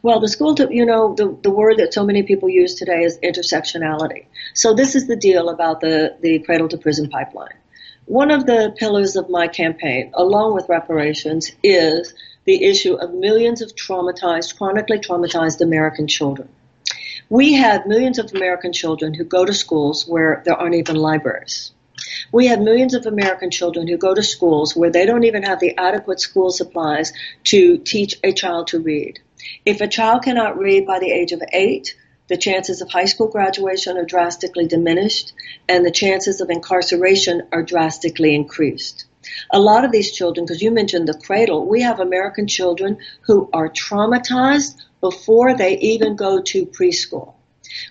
Well, 0.01 0.19
the 0.19 0.27
school 0.27 0.55
to, 0.55 0.67
you 0.71 0.85
know, 0.85 1.13
the, 1.13 1.37
the 1.43 1.51
word 1.51 1.77
that 1.77 1.93
so 1.93 2.03
many 2.03 2.23
people 2.23 2.49
use 2.49 2.73
today 2.73 3.03
is 3.03 3.19
intersectionality. 3.19 4.25
So 4.55 4.73
this 4.73 4.95
is 4.95 5.07
the 5.07 5.17
deal 5.17 5.49
about 5.49 5.81
the, 5.81 6.17
the 6.21 6.39
cradle 6.39 6.69
to 6.69 6.77
prison 6.77 7.09
pipeline. 7.09 7.53
One 8.05 8.31
of 8.31 8.47
the 8.47 8.73
pillars 8.75 9.15
of 9.15 9.29
my 9.29 9.47
campaign, 9.47 10.09
along 10.15 10.55
with 10.55 10.67
reparations, 10.67 11.51
is 11.61 12.13
the 12.49 12.63
issue 12.63 12.95
of 12.95 13.13
millions 13.13 13.61
of 13.61 13.75
traumatized, 13.75 14.57
chronically 14.57 14.97
traumatized 14.97 15.61
American 15.61 16.07
children. 16.07 16.49
We 17.29 17.53
have 17.53 17.85
millions 17.85 18.17
of 18.17 18.33
American 18.33 18.73
children 18.73 19.13
who 19.13 19.23
go 19.23 19.45
to 19.45 19.53
schools 19.53 20.07
where 20.07 20.41
there 20.43 20.55
aren't 20.55 20.73
even 20.73 20.95
libraries. 20.95 21.71
We 22.31 22.47
have 22.47 22.59
millions 22.59 22.95
of 22.95 23.05
American 23.05 23.51
children 23.51 23.87
who 23.87 23.97
go 23.97 24.15
to 24.15 24.23
schools 24.23 24.75
where 24.75 24.89
they 24.89 25.05
don't 25.05 25.25
even 25.25 25.43
have 25.43 25.59
the 25.59 25.77
adequate 25.77 26.19
school 26.19 26.49
supplies 26.49 27.13
to 27.43 27.77
teach 27.77 28.15
a 28.23 28.33
child 28.33 28.65
to 28.69 28.79
read. 28.79 29.19
If 29.63 29.79
a 29.79 29.87
child 29.87 30.23
cannot 30.23 30.57
read 30.57 30.87
by 30.87 30.97
the 30.97 31.11
age 31.11 31.33
of 31.33 31.43
eight, 31.53 31.95
the 32.29 32.37
chances 32.37 32.81
of 32.81 32.89
high 32.89 33.05
school 33.13 33.27
graduation 33.27 33.95
are 33.95 34.05
drastically 34.05 34.65
diminished 34.65 35.33
and 35.67 35.85
the 35.85 35.91
chances 35.91 36.41
of 36.41 36.49
incarceration 36.49 37.43
are 37.51 37.61
drastically 37.61 38.33
increased. 38.33 39.05
A 39.51 39.59
lot 39.59 39.85
of 39.85 39.91
these 39.91 40.11
children, 40.11 40.45
because 40.45 40.61
you 40.61 40.71
mentioned 40.71 41.07
the 41.07 41.13
cradle, 41.13 41.65
we 41.65 41.81
have 41.81 41.99
American 41.99 42.47
children 42.47 42.97
who 43.21 43.49
are 43.53 43.69
traumatized 43.69 44.75
before 45.01 45.55
they 45.55 45.77
even 45.77 46.15
go 46.15 46.41
to 46.41 46.65
preschool. 46.65 47.33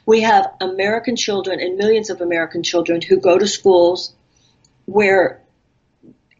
We 0.06 0.20
have 0.22 0.52
American 0.60 1.16
children 1.16 1.60
and 1.60 1.76
millions 1.76 2.10
of 2.10 2.20
American 2.20 2.62
children 2.62 3.00
who 3.00 3.18
go 3.20 3.38
to 3.38 3.46
schools 3.46 4.14
where 4.86 5.40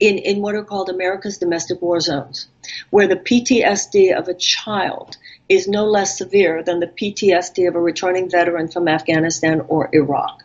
in, 0.01 0.19
in 0.19 0.41
what 0.41 0.55
are 0.55 0.65
called 0.65 0.89
America's 0.89 1.39
domestic 1.39 1.83
war 1.83 2.01
zones, 2.01 2.49
where 2.91 3.09
the 3.09 3.17
PTSD 3.17 4.17
of 4.17 4.29
a 4.29 4.35
child 4.35 5.17
is 5.49 5.67
no 5.67 5.87
less 5.87 6.19
severe 6.19 6.63
than 6.63 6.81
the 6.81 6.87
PTSD 6.87 7.67
of 7.67 7.75
a 7.75 7.81
returning 7.81 8.31
veteran 8.31 8.69
from 8.69 8.87
Afghanistan 8.87 9.61
or 9.69 9.89
Iraq. 9.93 10.45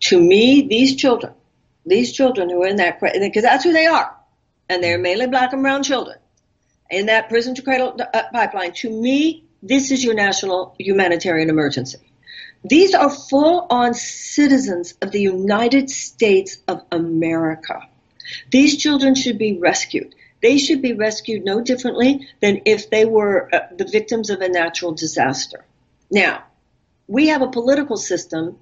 To 0.00 0.20
me, 0.20 0.66
these 0.68 0.96
children 0.96 1.32
these 1.90 2.12
children 2.12 2.48
who 2.48 2.62
are 2.62 2.68
in 2.68 2.76
that, 2.76 3.00
because 3.00 3.42
that's 3.42 3.64
who 3.64 3.72
they 3.72 3.86
are, 3.86 4.16
and 4.68 4.82
they're 4.82 4.98
mainly 4.98 5.26
black 5.26 5.52
and 5.52 5.62
brown 5.62 5.82
children, 5.82 6.16
in 6.90 7.06
that 7.06 7.28
prison 7.28 7.54
to 7.56 7.62
cradle 7.62 7.96
uh, 8.00 8.22
pipeline, 8.32 8.72
to 8.72 8.88
me, 8.88 9.44
this 9.62 9.90
is 9.90 10.02
your 10.02 10.14
national 10.14 10.74
humanitarian 10.78 11.50
emergency. 11.50 11.98
These 12.64 12.94
are 12.94 13.10
full 13.10 13.66
on 13.70 13.94
citizens 13.94 14.94
of 15.02 15.12
the 15.12 15.20
United 15.20 15.90
States 15.90 16.58
of 16.68 16.82
America. 16.92 17.88
These 18.50 18.76
children 18.76 19.14
should 19.14 19.38
be 19.38 19.58
rescued. 19.58 20.14
They 20.42 20.58
should 20.58 20.80
be 20.80 20.92
rescued 20.92 21.44
no 21.44 21.60
differently 21.60 22.28
than 22.40 22.62
if 22.64 22.90
they 22.90 23.04
were 23.04 23.48
uh, 23.54 23.60
the 23.76 23.84
victims 23.84 24.30
of 24.30 24.40
a 24.40 24.48
natural 24.48 24.92
disaster. 24.92 25.64
Now, 26.10 26.44
we 27.06 27.28
have 27.28 27.42
a 27.42 27.48
political 27.48 27.96
system 27.96 28.58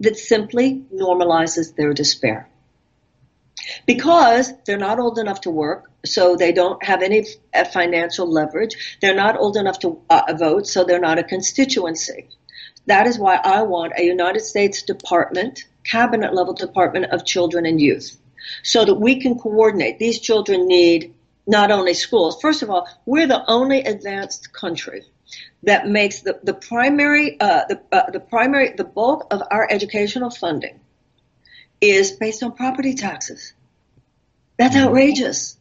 that 0.00 0.16
simply 0.16 0.82
normalizes 0.94 1.74
their 1.76 1.92
despair. 1.92 2.48
because 3.86 4.52
they're 4.64 4.78
not 4.78 4.98
old 4.98 5.18
enough 5.18 5.40
to 5.42 5.50
work, 5.50 5.90
so 6.04 6.36
they 6.36 6.52
don't 6.52 6.82
have 6.84 7.02
any 7.02 7.26
financial 7.72 8.30
leverage. 8.30 8.98
They're 9.00 9.14
not 9.14 9.36
old 9.38 9.56
enough 9.56 9.78
to 9.80 10.00
uh, 10.10 10.34
vote, 10.38 10.66
so 10.66 10.84
they're 10.84 11.00
not 11.00 11.18
a 11.18 11.24
constituency. 11.24 12.28
That 12.86 13.06
is 13.06 13.18
why 13.18 13.36
I 13.36 13.62
want 13.62 13.92
a 13.96 14.04
United 14.04 14.40
States 14.40 14.82
Department, 14.82 15.64
cabinet 15.84 16.34
level 16.34 16.54
Department 16.54 17.06
of 17.06 17.24
Children 17.26 17.66
and 17.66 17.80
Youth, 17.80 18.16
so 18.62 18.84
that 18.84 18.94
we 18.94 19.20
can 19.20 19.38
coordinate. 19.38 19.98
These 19.98 20.20
children 20.20 20.66
need 20.66 21.14
not 21.46 21.70
only 21.70 21.94
schools. 21.94 22.40
First 22.40 22.62
of 22.62 22.70
all, 22.70 22.88
we're 23.06 23.26
the 23.26 23.44
only 23.50 23.80
advanced 23.80 24.52
country 24.52 25.04
that 25.62 25.88
makes 25.88 26.20
the, 26.20 26.38
the 26.42 26.54
primary, 26.54 27.38
uh, 27.40 27.64
the, 27.68 27.80
uh, 27.92 28.10
the 28.10 28.20
primary, 28.20 28.74
the 28.76 28.84
bulk 28.84 29.26
of 29.30 29.42
our 29.50 29.66
educational 29.70 30.30
funding 30.30 30.80
is 31.80 32.12
based 32.12 32.42
on 32.42 32.52
property 32.52 32.94
taxes. 32.94 33.52
That's 34.56 34.74
mm-hmm. 34.74 34.88
outrageous. 34.88 35.56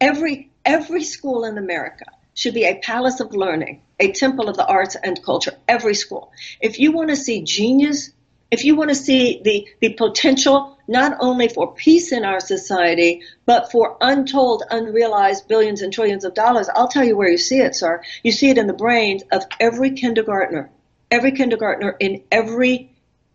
Every 0.00 0.50
every 0.64 1.04
school 1.04 1.44
in 1.44 1.56
America 1.56 2.04
should 2.34 2.52
be 2.52 2.64
a 2.64 2.78
palace 2.78 3.20
of 3.20 3.34
learning, 3.34 3.80
a 3.98 4.12
temple 4.12 4.48
of 4.48 4.56
the 4.56 4.66
arts 4.66 4.96
and 5.02 5.22
culture. 5.22 5.52
Every 5.66 5.94
school. 5.94 6.32
If 6.60 6.78
you 6.78 6.92
want 6.92 7.08
to 7.08 7.16
see 7.16 7.42
genius, 7.42 8.10
if 8.56 8.64
you 8.64 8.74
want 8.74 8.88
to 8.88 8.94
see 8.94 9.42
the 9.44 9.68
the 9.80 9.92
potential 9.94 10.78
not 10.88 11.16
only 11.20 11.48
for 11.48 11.74
peace 11.74 12.12
in 12.12 12.24
our 12.24 12.40
society, 12.40 13.22
but 13.44 13.70
for 13.70 13.96
untold, 14.00 14.62
unrealized 14.70 15.48
billions 15.48 15.82
and 15.82 15.92
trillions 15.92 16.24
of 16.24 16.32
dollars, 16.32 16.68
I'll 16.74 16.88
tell 16.88 17.04
you 17.04 17.16
where 17.16 17.28
you 17.28 17.38
see 17.38 17.58
it, 17.58 17.74
sir. 17.74 18.02
You 18.22 18.32
see 18.32 18.50
it 18.50 18.58
in 18.58 18.66
the 18.66 18.72
brains 18.72 19.24
of 19.32 19.42
every 19.60 19.90
kindergartner, 19.90 20.70
every 21.10 21.32
kindergartner 21.32 21.96
in 22.00 22.22
every 22.30 22.92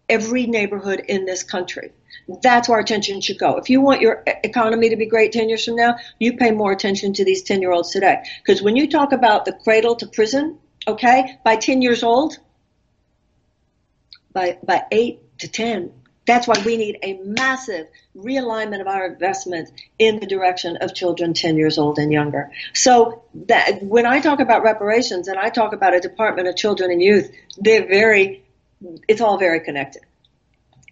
every 0.09 0.45
neighborhood 0.45 0.99
in 1.07 1.25
this 1.25 1.43
country. 1.43 1.91
That's 2.41 2.67
where 2.67 2.79
attention 2.79 3.21
should 3.21 3.39
go. 3.39 3.57
If 3.57 3.69
you 3.69 3.79
want 3.79 4.01
your 4.01 4.23
economy 4.25 4.89
to 4.89 4.97
be 4.97 5.05
great 5.05 5.31
10 5.31 5.47
years 5.49 5.63
from 5.63 5.75
now, 5.75 5.95
you 6.19 6.35
pay 6.35 6.51
more 6.51 6.71
attention 6.71 7.13
to 7.13 7.23
these 7.23 7.43
10 7.43 7.61
year 7.61 7.71
olds 7.71 7.91
today. 7.91 8.17
Because 8.43 8.61
when 8.61 8.75
you 8.75 8.89
talk 8.89 9.13
about 9.13 9.45
the 9.45 9.53
cradle 9.53 9.95
to 9.97 10.07
prison, 10.07 10.57
okay, 10.87 11.37
by 11.45 11.55
10 11.55 11.81
years 11.81 12.03
old, 12.03 12.39
by, 14.33 14.57
by 14.63 14.83
8 14.91 15.39
to 15.39 15.47
10, 15.47 15.91
that's 16.25 16.47
why 16.47 16.61
we 16.65 16.77
need 16.77 16.99
a 17.01 17.19
massive 17.23 17.87
realignment 18.15 18.81
of 18.81 18.87
our 18.87 19.07
investments 19.07 19.71
in 19.97 20.19
the 20.19 20.27
direction 20.27 20.77
of 20.77 20.93
children 20.93 21.33
10 21.33 21.57
years 21.57 21.77
old 21.77 21.97
and 21.97 22.11
younger. 22.11 22.51
So 22.73 23.23
that 23.47 23.81
when 23.83 24.05
I 24.05 24.19
talk 24.19 24.39
about 24.39 24.63
reparations 24.63 25.27
and 25.27 25.39
I 25.39 25.49
talk 25.49 25.73
about 25.73 25.95
a 25.95 25.99
Department 25.99 26.47
of 26.47 26.55
Children 26.55 26.91
and 26.91 27.01
Youth, 27.01 27.31
they're 27.57 27.87
very, 27.87 28.43
it's 29.07 29.19
all 29.19 29.37
very 29.37 29.61
connected. 29.61 30.03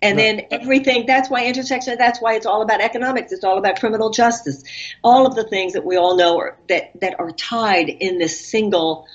And 0.01 0.17
then 0.17 0.41
everything, 0.49 1.05
that's 1.05 1.29
why 1.29 1.45
intersection, 1.45 1.97
that's 1.97 2.21
why 2.21 2.35
it's 2.35 2.45
all 2.45 2.61
about 2.61 2.79
economics. 2.79 3.33
It's 3.33 3.43
all 3.43 3.57
about 3.57 3.79
criminal 3.79 4.11
justice. 4.11 4.63
All 5.03 5.27
of 5.27 5.35
the 5.35 5.43
things 5.43 5.73
that 5.73 5.85
we 5.85 5.97
all 5.97 6.15
know 6.15 6.39
are, 6.39 6.57
that, 6.69 6.99
that 7.01 7.19
are 7.19 7.31
tied 7.31 7.89
in 7.89 8.17
this 8.17 8.45
single 8.45 9.07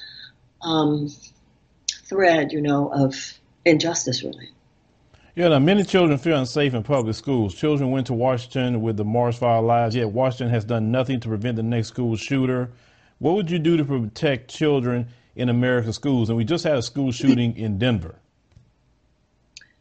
um, 0.61 1.09
thread, 2.05 2.53
you 2.53 2.61
know, 2.61 2.93
of 2.93 3.15
injustice, 3.65 4.23
really. 4.23 4.51
Yeah, 5.37 5.49
now 5.49 5.59
many 5.59 5.83
children 5.83 6.17
feel 6.19 6.39
unsafe 6.39 6.75
in 6.75 6.85
public 6.85 7.17
schools. 7.17 7.55
Children 7.55 7.91
went 7.91 8.07
to 8.07 8.15
Washington 8.15 8.83
with 8.83 8.97
the 8.97 9.05
March 9.05 9.39
for 9.39 9.49
Our 9.49 9.63
Lives, 9.63 9.97
yet 9.97 10.11
Washington 10.11 10.51
has 10.51 10.65
done 10.65 10.93
nothing 10.93 11.19
to 11.21 11.29
prevent 11.29 11.57
the 11.57 11.63
next 11.63 11.89
school 11.89 12.15
shooter. 12.15 12.71
What 13.19 13.35
would 13.35 13.51
you 13.51 13.59
do 13.59 13.77
to 13.77 13.85
protect 13.85 14.49
children 14.49 15.09
in 15.35 15.49
American 15.49 15.93
schools? 15.93 16.29
And 16.29 16.37
we 16.37 16.45
just 16.45 16.63
had 16.63 16.77
a 16.77 16.83
school 16.83 17.11
shooting 17.11 17.57
in 17.57 17.79
Denver. 17.79 18.15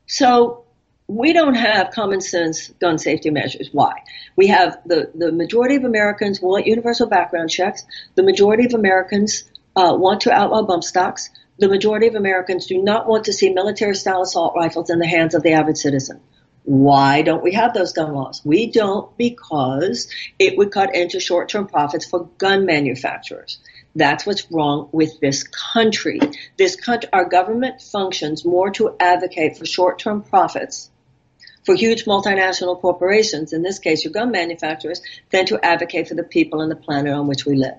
So 0.07 0.65
we 1.07 1.33
don't 1.33 1.55
have 1.55 1.91
common 1.91 2.21
sense 2.21 2.69
gun 2.79 2.97
safety 2.97 3.29
measures. 3.29 3.69
Why? 3.71 3.93
We 4.35 4.47
have 4.47 4.79
the, 4.85 5.11
the 5.13 5.31
majority 5.31 5.75
of 5.75 5.83
Americans 5.83 6.41
want 6.41 6.65
universal 6.65 7.07
background 7.07 7.49
checks. 7.49 7.83
The 8.15 8.23
majority 8.23 8.65
of 8.65 8.73
Americans 8.73 9.43
uh, 9.75 9.95
want 9.97 10.21
to 10.21 10.31
outlaw 10.31 10.63
bump 10.63 10.83
stocks. 10.83 11.29
The 11.63 11.69
majority 11.69 12.07
of 12.07 12.15
Americans 12.15 12.65
do 12.65 12.83
not 12.83 13.07
want 13.07 13.23
to 13.23 13.31
see 13.31 13.53
military 13.53 13.95
style 13.95 14.21
assault 14.21 14.53
rifles 14.53 14.89
in 14.89 14.99
the 14.99 15.07
hands 15.07 15.33
of 15.33 15.43
the 15.43 15.53
average 15.53 15.77
citizen. 15.77 16.19
Why 16.65 17.21
don't 17.21 17.41
we 17.41 17.53
have 17.53 17.73
those 17.73 17.93
gun 17.93 18.13
laws? 18.13 18.41
We 18.43 18.69
don't 18.69 19.15
because 19.15 20.09
it 20.37 20.57
would 20.57 20.73
cut 20.73 20.93
into 20.93 21.21
short 21.21 21.47
term 21.47 21.67
profits 21.67 22.05
for 22.05 22.25
gun 22.37 22.65
manufacturers. 22.65 23.59
That's 23.95 24.25
what's 24.25 24.51
wrong 24.51 24.89
with 24.91 25.21
this 25.21 25.43
country. 25.43 26.19
This 26.57 26.75
country, 26.75 27.09
our 27.13 27.23
government 27.23 27.81
functions 27.81 28.43
more 28.43 28.69
to 28.71 28.97
advocate 28.99 29.57
for 29.57 29.65
short-term 29.65 30.23
profits 30.23 30.91
for 31.65 31.75
huge 31.75 32.03
multinational 32.03 32.77
corporations, 32.77 33.53
in 33.53 33.61
this 33.61 33.79
case 33.79 34.03
your 34.03 34.11
gun 34.11 34.31
manufacturers, 34.31 35.01
than 35.29 35.45
to 35.45 35.63
advocate 35.63 36.09
for 36.09 36.15
the 36.15 36.23
people 36.23 36.59
and 36.59 36.69
the 36.69 36.75
planet 36.75 37.13
on 37.13 37.27
which 37.27 37.45
we 37.45 37.55
live. 37.55 37.77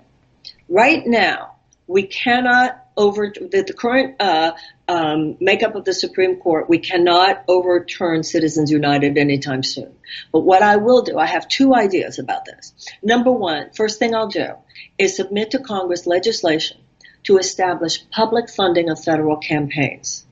Right 0.70 1.06
now, 1.06 1.56
we 1.86 2.04
cannot 2.04 2.83
over 2.96 3.32
the, 3.34 3.62
the 3.62 3.72
current 3.72 4.16
uh, 4.20 4.52
um, 4.88 5.36
makeup 5.40 5.74
of 5.74 5.84
the 5.84 5.92
Supreme 5.94 6.36
Court. 6.36 6.68
We 6.68 6.78
cannot 6.78 7.44
overturn 7.48 8.22
Citizens 8.22 8.70
United 8.70 9.18
anytime 9.18 9.62
soon. 9.62 9.94
But 10.32 10.40
what 10.40 10.62
I 10.62 10.76
will 10.76 11.02
do, 11.02 11.18
I 11.18 11.26
have 11.26 11.48
two 11.48 11.74
ideas 11.74 12.18
about 12.18 12.44
this. 12.44 12.72
Number 13.02 13.32
one, 13.32 13.70
first 13.72 13.98
thing 13.98 14.14
I'll 14.14 14.28
do 14.28 14.54
is 14.98 15.16
submit 15.16 15.52
to 15.52 15.58
Congress 15.58 16.06
legislation 16.06 16.78
to 17.24 17.38
establish 17.38 18.08
public 18.10 18.50
funding 18.50 18.90
of 18.90 19.02
federal 19.02 19.38
campaigns. 19.38 20.24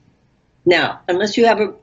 Now, 0.65 1.01
unless 1.07 1.37
you 1.37 1.45
have 1.47 1.59
a 1.59 1.73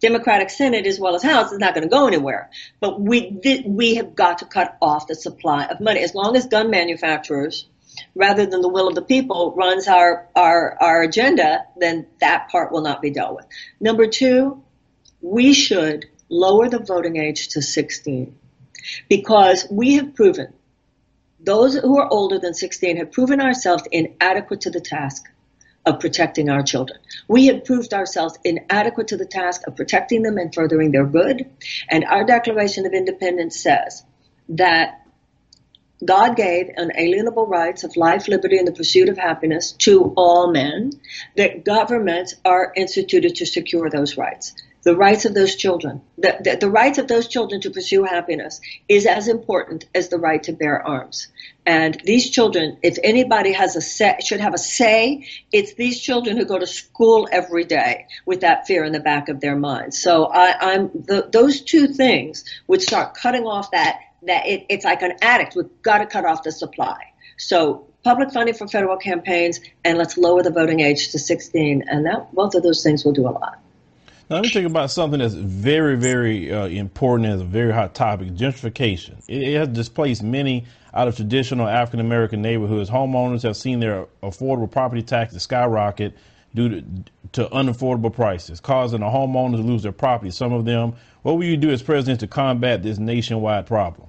Democratic 0.00 0.50
Senate 0.50 0.86
as 0.86 1.00
well 1.00 1.14
as 1.14 1.22
House 1.22 1.52
is 1.52 1.58
not 1.58 1.74
going 1.74 1.88
to 1.88 1.90
go 1.90 2.06
anywhere. 2.06 2.50
But 2.80 3.00
we 3.00 3.40
we 3.64 3.94
have 3.94 4.14
got 4.14 4.38
to 4.38 4.44
cut 4.44 4.76
off 4.82 5.06
the 5.06 5.14
supply 5.14 5.64
of 5.64 5.80
money. 5.80 6.00
As 6.00 6.14
long 6.14 6.36
as 6.36 6.46
gun 6.46 6.70
manufacturers, 6.70 7.66
rather 8.14 8.46
than 8.46 8.60
the 8.60 8.68
will 8.68 8.88
of 8.88 8.94
the 8.94 9.02
people, 9.02 9.54
runs 9.56 9.88
our 9.88 10.28
our 10.34 10.76
our 10.80 11.02
agenda, 11.02 11.64
then 11.76 12.06
that 12.20 12.48
part 12.48 12.72
will 12.72 12.82
not 12.82 13.02
be 13.02 13.10
dealt 13.10 13.36
with. 13.36 13.46
Number 13.80 14.06
two, 14.06 14.62
we 15.20 15.52
should 15.52 16.06
lower 16.28 16.68
the 16.68 16.78
voting 16.78 17.16
age 17.16 17.48
to 17.48 17.62
16 17.62 18.36
because 19.08 19.66
we 19.70 19.94
have 19.94 20.14
proven 20.14 20.52
those 21.40 21.74
who 21.74 21.98
are 21.98 22.08
older 22.08 22.38
than 22.38 22.54
16 22.54 22.96
have 22.96 23.12
proven 23.12 23.40
ourselves 23.40 23.84
inadequate 23.92 24.62
to 24.62 24.70
the 24.70 24.80
task 24.80 25.24
of 25.84 26.00
protecting 26.00 26.50
our 26.50 26.62
children. 26.62 26.98
We 27.28 27.46
have 27.46 27.64
proved 27.64 27.94
ourselves 27.94 28.36
inadequate 28.42 29.08
to 29.08 29.16
the 29.16 29.24
task 29.26 29.62
of 29.66 29.76
protecting 29.76 30.22
them 30.22 30.36
and 30.36 30.52
furthering 30.52 30.90
their 30.90 31.06
good. 31.06 31.48
And 31.88 32.04
our 32.04 32.24
Declaration 32.24 32.86
of 32.86 32.92
Independence 32.92 33.60
says 33.60 34.04
that 34.48 35.05
God 36.04 36.36
gave 36.36 36.70
unalienable 36.76 37.46
rights 37.46 37.84
of 37.84 37.96
life, 37.96 38.28
liberty, 38.28 38.58
and 38.58 38.68
the 38.68 38.72
pursuit 38.72 39.08
of 39.08 39.16
happiness 39.16 39.72
to 39.72 40.12
all 40.16 40.52
men, 40.52 40.92
that 41.36 41.64
governments 41.64 42.34
are 42.44 42.72
instituted 42.76 43.36
to 43.36 43.46
secure 43.46 43.88
those 43.88 44.16
rights 44.16 44.54
the 44.86 44.94
rights 44.94 45.24
of 45.24 45.34
those 45.34 45.56
children, 45.56 46.00
the, 46.16 46.36
the, 46.44 46.58
the, 46.60 46.70
rights 46.70 46.98
of 46.98 47.08
those 47.08 47.26
children 47.26 47.60
to 47.60 47.70
pursue 47.70 48.04
happiness 48.04 48.60
is 48.88 49.04
as 49.04 49.26
important 49.26 49.84
as 49.96 50.10
the 50.10 50.16
right 50.16 50.44
to 50.44 50.52
bear 50.52 50.80
arms. 50.80 51.26
And 51.66 52.00
these 52.04 52.30
children, 52.30 52.78
if 52.84 52.96
anybody 53.02 53.50
has 53.52 53.74
a 53.74 53.80
say, 53.80 54.18
should 54.24 54.38
have 54.38 54.54
a 54.54 54.58
say, 54.58 55.26
it's 55.50 55.74
these 55.74 56.00
children 56.00 56.36
who 56.36 56.44
go 56.44 56.56
to 56.56 56.68
school 56.68 57.28
every 57.32 57.64
day 57.64 58.06
with 58.26 58.42
that 58.42 58.68
fear 58.68 58.84
in 58.84 58.92
the 58.92 59.00
back 59.00 59.28
of 59.28 59.40
their 59.40 59.56
minds. 59.56 60.00
So 60.00 60.26
I, 60.26 60.74
am 60.74 60.90
those 61.32 61.62
two 61.62 61.88
things 61.88 62.44
would 62.68 62.80
start 62.80 63.14
cutting 63.14 63.42
off 63.42 63.72
that 63.72 63.98
that 64.22 64.46
it, 64.46 64.66
it's 64.68 64.84
like 64.84 65.02
an 65.02 65.14
addict. 65.22 65.54
We've 65.56 65.82
got 65.82 65.98
to 65.98 66.06
cut 66.06 66.24
off 66.24 66.42
the 66.42 66.52
supply. 66.52 67.12
So 67.36 67.86
public 68.02 68.30
funding 68.30 68.54
for 68.54 68.68
federal 68.68 68.96
campaigns, 68.96 69.60
and 69.84 69.98
let's 69.98 70.16
lower 70.16 70.42
the 70.42 70.50
voting 70.50 70.80
age 70.80 71.10
to 71.10 71.18
16, 71.18 71.84
and 71.88 72.06
that 72.06 72.34
both 72.34 72.54
of 72.54 72.62
those 72.62 72.82
things 72.82 73.04
will 73.04 73.12
do 73.12 73.28
a 73.28 73.30
lot. 73.30 73.58
Now, 74.28 74.36
let 74.36 74.42
me 74.42 74.50
talk 74.50 74.64
about 74.64 74.90
something 74.90 75.20
that's 75.20 75.34
very, 75.34 75.96
very 75.96 76.52
uh, 76.52 76.66
important 76.66 77.28
as 77.28 77.40
a 77.40 77.44
very 77.44 77.72
hot 77.72 77.94
topic 77.94 78.28
gentrification. 78.30 79.22
It, 79.28 79.42
it, 79.42 79.56
has 79.56 79.68
displaced 79.68 80.22
many 80.22 80.64
out 80.92 81.06
of 81.06 81.14
traditional 81.14 81.68
African 81.68 82.00
American 82.00 82.42
neighborhoods. 82.42 82.90
Homeowners 82.90 83.44
have 83.44 83.56
seen 83.56 83.78
their 83.78 84.06
affordable 84.24 84.70
property 84.70 85.02
taxes 85.02 85.44
skyrocket 85.44 86.16
due 86.56 86.80
to, 86.80 86.84
to 87.32 87.44
unaffordable 87.54 88.12
prices, 88.12 88.58
causing 88.60 89.00
the 89.00 89.06
homeowners 89.06 89.56
to 89.56 89.62
lose 89.62 89.82
their 89.82 89.92
property. 89.92 90.30
Some 90.30 90.52
of 90.52 90.64
them. 90.64 90.94
What 91.22 91.34
will 91.34 91.44
you 91.44 91.56
do 91.56 91.70
as 91.70 91.82
president 91.82 92.20
to 92.20 92.26
combat 92.26 92.82
this 92.82 92.98
nationwide 92.98 93.66
problem? 93.66 94.08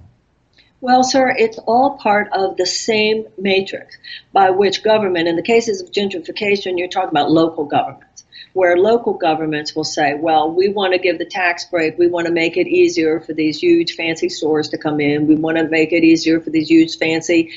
Well, 0.80 1.02
sir, 1.02 1.34
it's 1.36 1.58
all 1.58 1.98
part 1.98 2.28
of 2.32 2.56
the 2.56 2.64
same 2.64 3.26
matrix 3.36 3.98
by 4.32 4.50
which 4.50 4.82
government, 4.82 5.28
in 5.28 5.36
the 5.36 5.42
cases 5.42 5.82
of 5.82 5.90
gentrification, 5.90 6.78
you're 6.78 6.88
talking 6.88 7.10
about 7.10 7.32
local 7.32 7.64
governments, 7.64 8.24
where 8.52 8.76
local 8.76 9.14
governments 9.14 9.74
will 9.74 9.82
say, 9.82 10.14
well, 10.14 10.52
we 10.52 10.68
want 10.68 10.92
to 10.92 11.00
give 11.00 11.18
the 11.18 11.24
tax 11.24 11.64
break. 11.64 11.98
We 11.98 12.06
want 12.06 12.28
to 12.28 12.32
make 12.32 12.56
it 12.56 12.68
easier 12.68 13.18
for 13.18 13.32
these 13.32 13.58
huge 13.58 13.96
fancy 13.96 14.28
stores 14.28 14.68
to 14.68 14.78
come 14.78 15.00
in. 15.00 15.26
We 15.26 15.34
want 15.34 15.58
to 15.58 15.68
make 15.68 15.92
it 15.92 16.04
easier 16.04 16.40
for 16.40 16.50
these 16.50 16.70
huge 16.70 16.96
fancy 16.96 17.50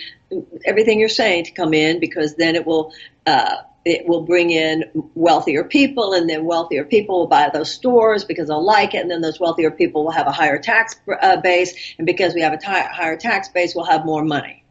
everything 0.65 0.99
you're 0.99 1.09
saying 1.09 1.45
to 1.45 1.51
come 1.51 1.73
in 1.73 1.99
because 1.99 2.35
then 2.35 2.55
it 2.55 2.65
will 2.65 2.93
uh, 3.25 3.57
it 3.85 4.07
will 4.07 4.23
bring 4.23 4.51
in 4.51 4.85
wealthier 5.15 5.63
people, 5.63 6.13
and 6.13 6.29
then 6.29 6.45
wealthier 6.45 6.83
people 6.83 7.19
will 7.19 7.27
buy 7.27 7.49
those 7.53 7.71
stores 7.71 8.23
because 8.23 8.47
they'll 8.47 8.63
like 8.63 8.93
it, 8.93 9.01
and 9.01 9.09
then 9.09 9.21
those 9.21 9.39
wealthier 9.39 9.71
people 9.71 10.03
will 10.03 10.11
have 10.11 10.27
a 10.27 10.31
higher 10.31 10.59
tax 10.59 10.95
uh, 11.21 11.37
base, 11.41 11.95
and 11.97 12.05
because 12.05 12.33
we 12.33 12.41
have 12.41 12.53
a 12.53 12.57
t- 12.57 12.65
higher 12.67 13.17
tax 13.17 13.49
base, 13.49 13.73
we'll 13.75 13.85
have 13.85 14.05
more 14.05 14.23
money. 14.23 14.63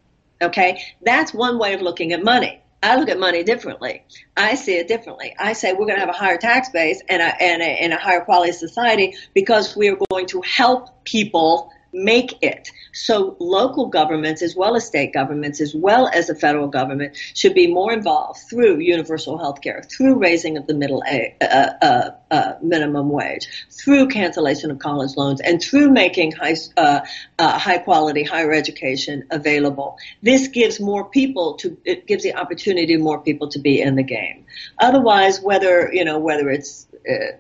Okay, 0.43 0.83
that's 1.03 1.35
one 1.35 1.59
way 1.59 1.75
of 1.75 1.83
looking 1.83 2.13
at 2.13 2.23
money. 2.23 2.63
I 2.83 2.97
look 2.97 3.11
at 3.11 3.19
money 3.19 3.43
differently. 3.43 4.05
I 4.39 4.55
see 4.55 4.77
it 4.77 4.89
differently. 4.89 5.35
I 5.39 5.53
say 5.53 5.73
we're 5.73 5.85
going 5.85 5.97
to 5.97 6.01
have 6.01 6.09
a 6.09 6.13
higher 6.13 6.39
tax 6.39 6.71
base 6.71 7.03
and 7.11 7.21
a, 7.21 7.43
and 7.43 7.61
a, 7.61 7.67
and 7.67 7.93
a 7.93 7.99
higher 7.99 8.23
quality 8.23 8.53
society 8.53 9.15
because 9.35 9.77
we 9.77 9.89
are 9.91 9.99
going 10.11 10.27
to 10.29 10.41
help 10.41 11.05
people 11.05 11.71
make 11.93 12.39
it. 12.43 12.71
So 12.93 13.37
local 13.41 13.87
governments, 13.87 14.43
as 14.43 14.55
well 14.55 14.77
as 14.77 14.87
state 14.87 15.13
governments, 15.13 15.61
as 15.61 15.75
well 15.75 16.09
as 16.09 16.29
the 16.29 16.35
federal 16.35 16.69
government, 16.69 17.17
should 17.35 17.55
be 17.55 17.73
more 17.73 17.93
involved 17.93 18.41
through 18.49 18.79
universal 18.79 19.39
health 19.39 19.61
care, 19.61 19.83
through 19.83 20.19
raising 20.19 20.57
of 20.57 20.67
the 20.67 20.75
middle 20.75 21.03
a, 21.11 21.35
uh, 21.41 21.71
uh, 21.83 22.11
uh, 22.31 22.53
minimum 22.63 23.11
wage, 23.11 23.49
through 23.71 24.09
cancellation 24.09 24.71
of 24.71 24.79
college 24.79 25.17
loans, 25.17 25.41
and 25.41 25.61
through 25.63 25.91
making 25.91 26.33
high, 26.33 26.57
uh, 26.77 27.01
uh, 27.39 27.59
high 27.59 27.79
quality 27.79 28.23
higher 28.23 28.53
education 28.53 29.25
available. 29.31 29.97
This 30.23 30.49
gives 30.49 30.81
more 30.81 31.09
people 31.09 31.55
to, 31.55 31.77
it 31.85 32.07
gives 32.07 32.23
the 32.23 32.35
opportunity 32.35 32.97
more 32.97 33.21
people 33.21 33.49
to 33.49 33.59
be 33.59 33.81
in 33.81 33.97
the 33.97 34.03
game. 34.03 34.45
Otherwise, 34.79 35.41
whether, 35.41 35.93
you 35.93 36.05
know, 36.05 36.19
whether 36.19 36.49
it's 36.51 36.87
uh, 37.09 37.37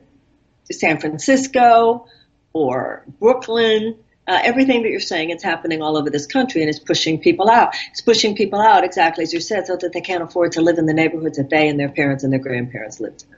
San 0.70 1.00
Francisco 1.00 2.06
or 2.52 3.04
Brooklyn, 3.18 3.96
uh, 4.26 4.38
everything 4.42 4.82
that 4.82 4.90
you're 4.90 5.00
saying 5.00 5.30
is 5.30 5.42
happening 5.42 5.82
all 5.82 5.96
over 5.96 6.10
this 6.10 6.26
country 6.26 6.60
and 6.60 6.70
it's 6.70 6.78
pushing 6.78 7.18
people 7.18 7.50
out. 7.50 7.74
It's 7.90 8.00
pushing 8.00 8.34
people 8.34 8.60
out 8.60 8.84
exactly 8.84 9.24
as 9.24 9.32
you 9.32 9.40
said, 9.40 9.66
so 9.66 9.76
that 9.76 9.92
they 9.92 10.00
can't 10.00 10.22
afford 10.22 10.52
to 10.52 10.60
live 10.60 10.78
in 10.78 10.86
the 10.86 10.94
neighborhoods 10.94 11.36
that 11.36 11.50
they 11.50 11.68
and 11.68 11.78
their 11.78 11.88
parents 11.88 12.24
and 12.24 12.32
their 12.32 12.40
grandparents 12.40 13.00
lived 13.00 13.24
in. 13.28 13.36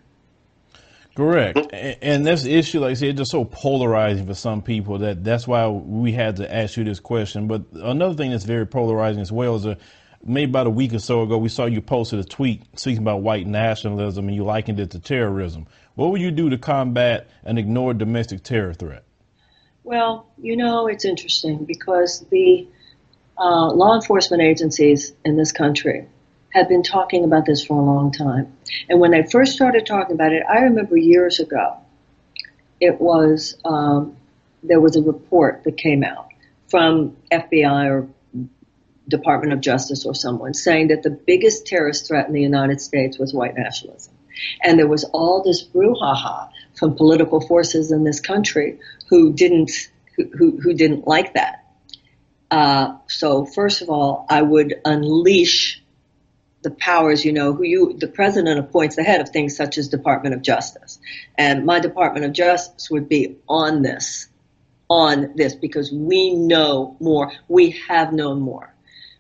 Correct, 1.14 1.58
and 1.74 2.26
this 2.26 2.46
issue, 2.46 2.80
like 2.80 2.92
I 2.92 2.94
said, 2.94 3.08
it's 3.10 3.18
just 3.18 3.32
so 3.32 3.44
polarizing 3.44 4.26
for 4.26 4.32
some 4.32 4.62
people 4.62 4.98
that 4.98 5.22
that's 5.22 5.46
why 5.46 5.68
we 5.68 6.10
had 6.10 6.36
to 6.36 6.54
ask 6.54 6.78
you 6.78 6.84
this 6.84 7.00
question. 7.00 7.48
But 7.48 7.64
another 7.74 8.14
thing 8.14 8.30
that's 8.30 8.44
very 8.44 8.66
polarizing 8.66 9.20
as 9.20 9.30
well 9.30 9.56
is 9.56 9.66
a 9.66 9.76
maybe 10.24 10.50
about 10.50 10.66
a 10.66 10.70
week 10.70 10.94
or 10.94 10.98
so 10.98 11.22
ago, 11.22 11.36
we 11.36 11.48
saw 11.48 11.66
you 11.66 11.80
posted 11.80 12.18
a 12.18 12.24
tweet 12.24 12.62
speaking 12.78 13.02
about 13.02 13.22
white 13.22 13.46
nationalism 13.46 14.28
and 14.28 14.34
you 14.34 14.44
likened 14.44 14.80
it 14.80 14.90
to 14.90 14.98
terrorism. 14.98 15.66
What 15.94 16.10
would 16.10 16.20
you 16.20 16.30
do 16.30 16.50
to 16.50 16.58
combat 16.58 17.28
an 17.44 17.58
ignored 17.58 17.98
domestic 17.98 18.42
terror 18.42 18.72
threat? 18.72 19.04
Well, 19.84 20.26
you 20.38 20.56
know, 20.56 20.86
it's 20.86 21.04
interesting 21.04 21.64
because 21.64 22.20
the 22.30 22.68
uh, 23.38 23.72
law 23.72 23.94
enforcement 23.94 24.42
agencies 24.42 25.12
in 25.24 25.36
this 25.36 25.52
country 25.52 26.06
have 26.50 26.68
been 26.68 26.82
talking 26.82 27.24
about 27.24 27.46
this 27.46 27.64
for 27.64 27.80
a 27.80 27.84
long 27.84 28.12
time. 28.12 28.52
And 28.88 29.00
when 29.00 29.10
they 29.10 29.22
first 29.24 29.52
started 29.52 29.86
talking 29.86 30.14
about 30.14 30.32
it, 30.32 30.44
I 30.48 30.60
remember 30.60 30.96
years 30.96 31.40
ago, 31.40 31.78
it 32.80 33.00
was, 33.00 33.56
um, 33.64 34.16
there 34.62 34.80
was 34.80 34.96
a 34.96 35.02
report 35.02 35.64
that 35.64 35.76
came 35.76 36.04
out 36.04 36.28
from 36.68 37.16
FBI 37.30 37.86
or 37.90 38.08
Department 39.08 39.52
of 39.52 39.60
Justice 39.60 40.04
or 40.04 40.14
someone 40.14 40.54
saying 40.54 40.88
that 40.88 41.02
the 41.02 41.10
biggest 41.10 41.66
terrorist 41.66 42.06
threat 42.06 42.28
in 42.28 42.34
the 42.34 42.42
United 42.42 42.80
States 42.80 43.18
was 43.18 43.34
white 43.34 43.56
nationalism. 43.56 44.14
And 44.62 44.78
there 44.78 44.86
was 44.86 45.04
all 45.04 45.42
this 45.42 45.62
brouhaha 45.62 46.50
from 46.82 46.96
political 46.96 47.40
forces 47.40 47.92
in 47.92 48.02
this 48.02 48.18
country 48.18 48.80
who 49.08 49.32
didn't 49.32 49.70
who, 50.16 50.58
who 50.60 50.74
didn't 50.74 51.06
like 51.06 51.34
that. 51.34 51.64
Uh, 52.50 52.96
so 53.06 53.46
first 53.46 53.82
of 53.82 53.88
all, 53.88 54.26
I 54.28 54.42
would 54.42 54.74
unleash 54.84 55.80
the 56.62 56.72
powers, 56.72 57.24
you 57.24 57.32
know, 57.32 57.52
who 57.52 57.62
you, 57.62 57.96
the 57.96 58.08
president 58.08 58.58
appoints 58.58 58.96
the 58.96 59.04
head 59.04 59.20
of 59.20 59.28
things 59.28 59.56
such 59.56 59.78
as 59.78 59.90
Department 59.90 60.34
of 60.34 60.42
Justice. 60.42 60.98
And 61.38 61.64
my 61.64 61.78
Department 61.78 62.26
of 62.26 62.32
Justice 62.32 62.90
would 62.90 63.08
be 63.08 63.36
on 63.48 63.82
this, 63.82 64.28
on 64.90 65.34
this, 65.36 65.54
because 65.54 65.92
we 65.92 66.34
know 66.34 66.96
more. 66.98 67.30
We 67.46 67.80
have 67.88 68.12
known 68.12 68.40
more. 68.40 68.74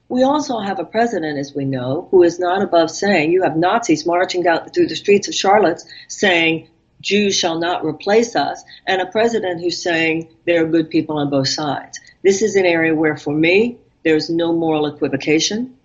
We 0.08 0.24
also 0.24 0.58
have 0.58 0.80
a 0.80 0.84
president, 0.84 1.38
as 1.38 1.54
we 1.54 1.64
know, 1.64 2.08
who 2.10 2.24
is 2.24 2.40
not 2.40 2.60
above 2.60 2.90
saying, 2.90 3.30
you 3.30 3.44
have 3.44 3.56
Nazis 3.56 4.04
marching 4.04 4.42
down 4.42 4.68
through 4.70 4.88
the 4.88 4.96
streets 4.96 5.28
of 5.28 5.34
Charlotte 5.34 5.80
saying, 6.08 6.68
Jews 7.02 7.36
shall 7.36 7.58
not 7.58 7.84
replace 7.84 8.34
us, 8.34 8.62
and 8.86 9.02
a 9.02 9.06
president 9.06 9.60
who's 9.60 9.82
saying 9.82 10.34
there 10.46 10.64
are 10.64 10.68
good 10.68 10.88
people 10.88 11.18
on 11.18 11.28
both 11.28 11.48
sides. 11.48 12.00
This 12.22 12.40
is 12.40 12.56
an 12.56 12.64
area 12.64 12.94
where, 12.94 13.16
for 13.16 13.34
me, 13.34 13.78
there's 14.04 14.30
no 14.30 14.52
moral 14.52 14.86
equivocation. 14.86 15.76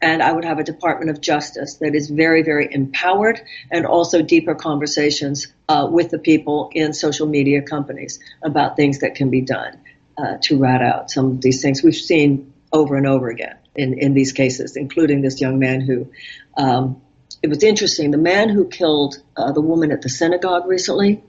And 0.00 0.22
I 0.22 0.32
would 0.32 0.44
have 0.44 0.58
a 0.58 0.64
Department 0.64 1.10
of 1.10 1.20
Justice 1.20 1.74
that 1.76 1.94
is 1.94 2.08
very, 2.08 2.42
very 2.42 2.72
empowered 2.72 3.40
and 3.70 3.84
also 3.84 4.22
deeper 4.22 4.54
conversations 4.54 5.48
uh, 5.68 5.88
with 5.90 6.10
the 6.10 6.20
people 6.20 6.70
in 6.72 6.92
social 6.92 7.26
media 7.26 7.62
companies 7.62 8.20
about 8.42 8.76
things 8.76 9.00
that 9.00 9.16
can 9.16 9.30
be 9.30 9.40
done 9.40 9.76
uh, 10.16 10.36
to 10.42 10.58
rat 10.58 10.82
out 10.82 11.10
some 11.10 11.32
of 11.32 11.40
these 11.40 11.62
things 11.62 11.82
we've 11.82 11.96
seen 11.96 12.52
over 12.72 12.96
and 12.96 13.08
over 13.08 13.28
again 13.28 13.56
in, 13.74 13.98
in 13.98 14.14
these 14.14 14.32
cases, 14.32 14.76
including 14.76 15.20
this 15.20 15.40
young 15.40 15.58
man 15.58 15.80
who 15.80 16.08
um, 16.56 17.00
it 17.42 17.48
was 17.48 17.62
interesting. 17.62 18.10
The 18.10 18.18
man 18.18 18.48
who 18.48 18.68
killed 18.68 19.22
uh, 19.36 19.52
the 19.52 19.60
woman 19.60 19.92
at 19.92 20.02
the 20.02 20.08
synagogue 20.08 20.66
recently, 20.66 21.22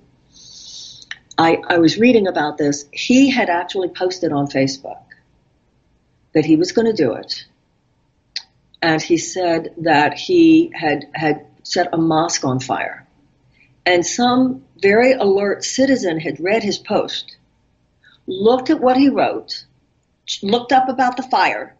I, 1.38 1.58
I 1.68 1.78
was 1.78 1.98
reading 1.98 2.28
about 2.28 2.58
this. 2.58 2.86
He 2.92 3.30
had 3.30 3.50
actually 3.50 3.90
posted 3.90 4.32
on 4.32 4.48
Facebook 4.48 5.04
that 6.34 6.46
he 6.46 6.56
was 6.56 6.72
going 6.72 6.88
to 6.88 6.94
do 6.94 7.14
it. 7.14 7.46
And 8.82 9.02
he 9.02 9.18
said 9.18 9.74
that 9.78 10.14
he 10.14 10.72
had, 10.74 11.08
had 11.14 11.46
set 11.64 11.94
a 11.94 11.98
mosque 11.98 12.46
on 12.46 12.60
fire. 12.60 13.08
And 13.86 14.06
some 14.06 14.64
very 14.82 15.14
alert 15.14 15.64
citizen 15.64 16.20
had 16.20 16.40
read 16.40 16.64
his 16.64 16.78
post, 16.78 17.38
looked 18.26 18.70
at 18.70 18.80
what 18.80 18.98
he 18.98 19.10
wrote, 19.10 19.66
looked 20.42 20.72
up 20.72 20.90
about 20.90 21.18
the 21.18 21.24
fire, 21.24 21.76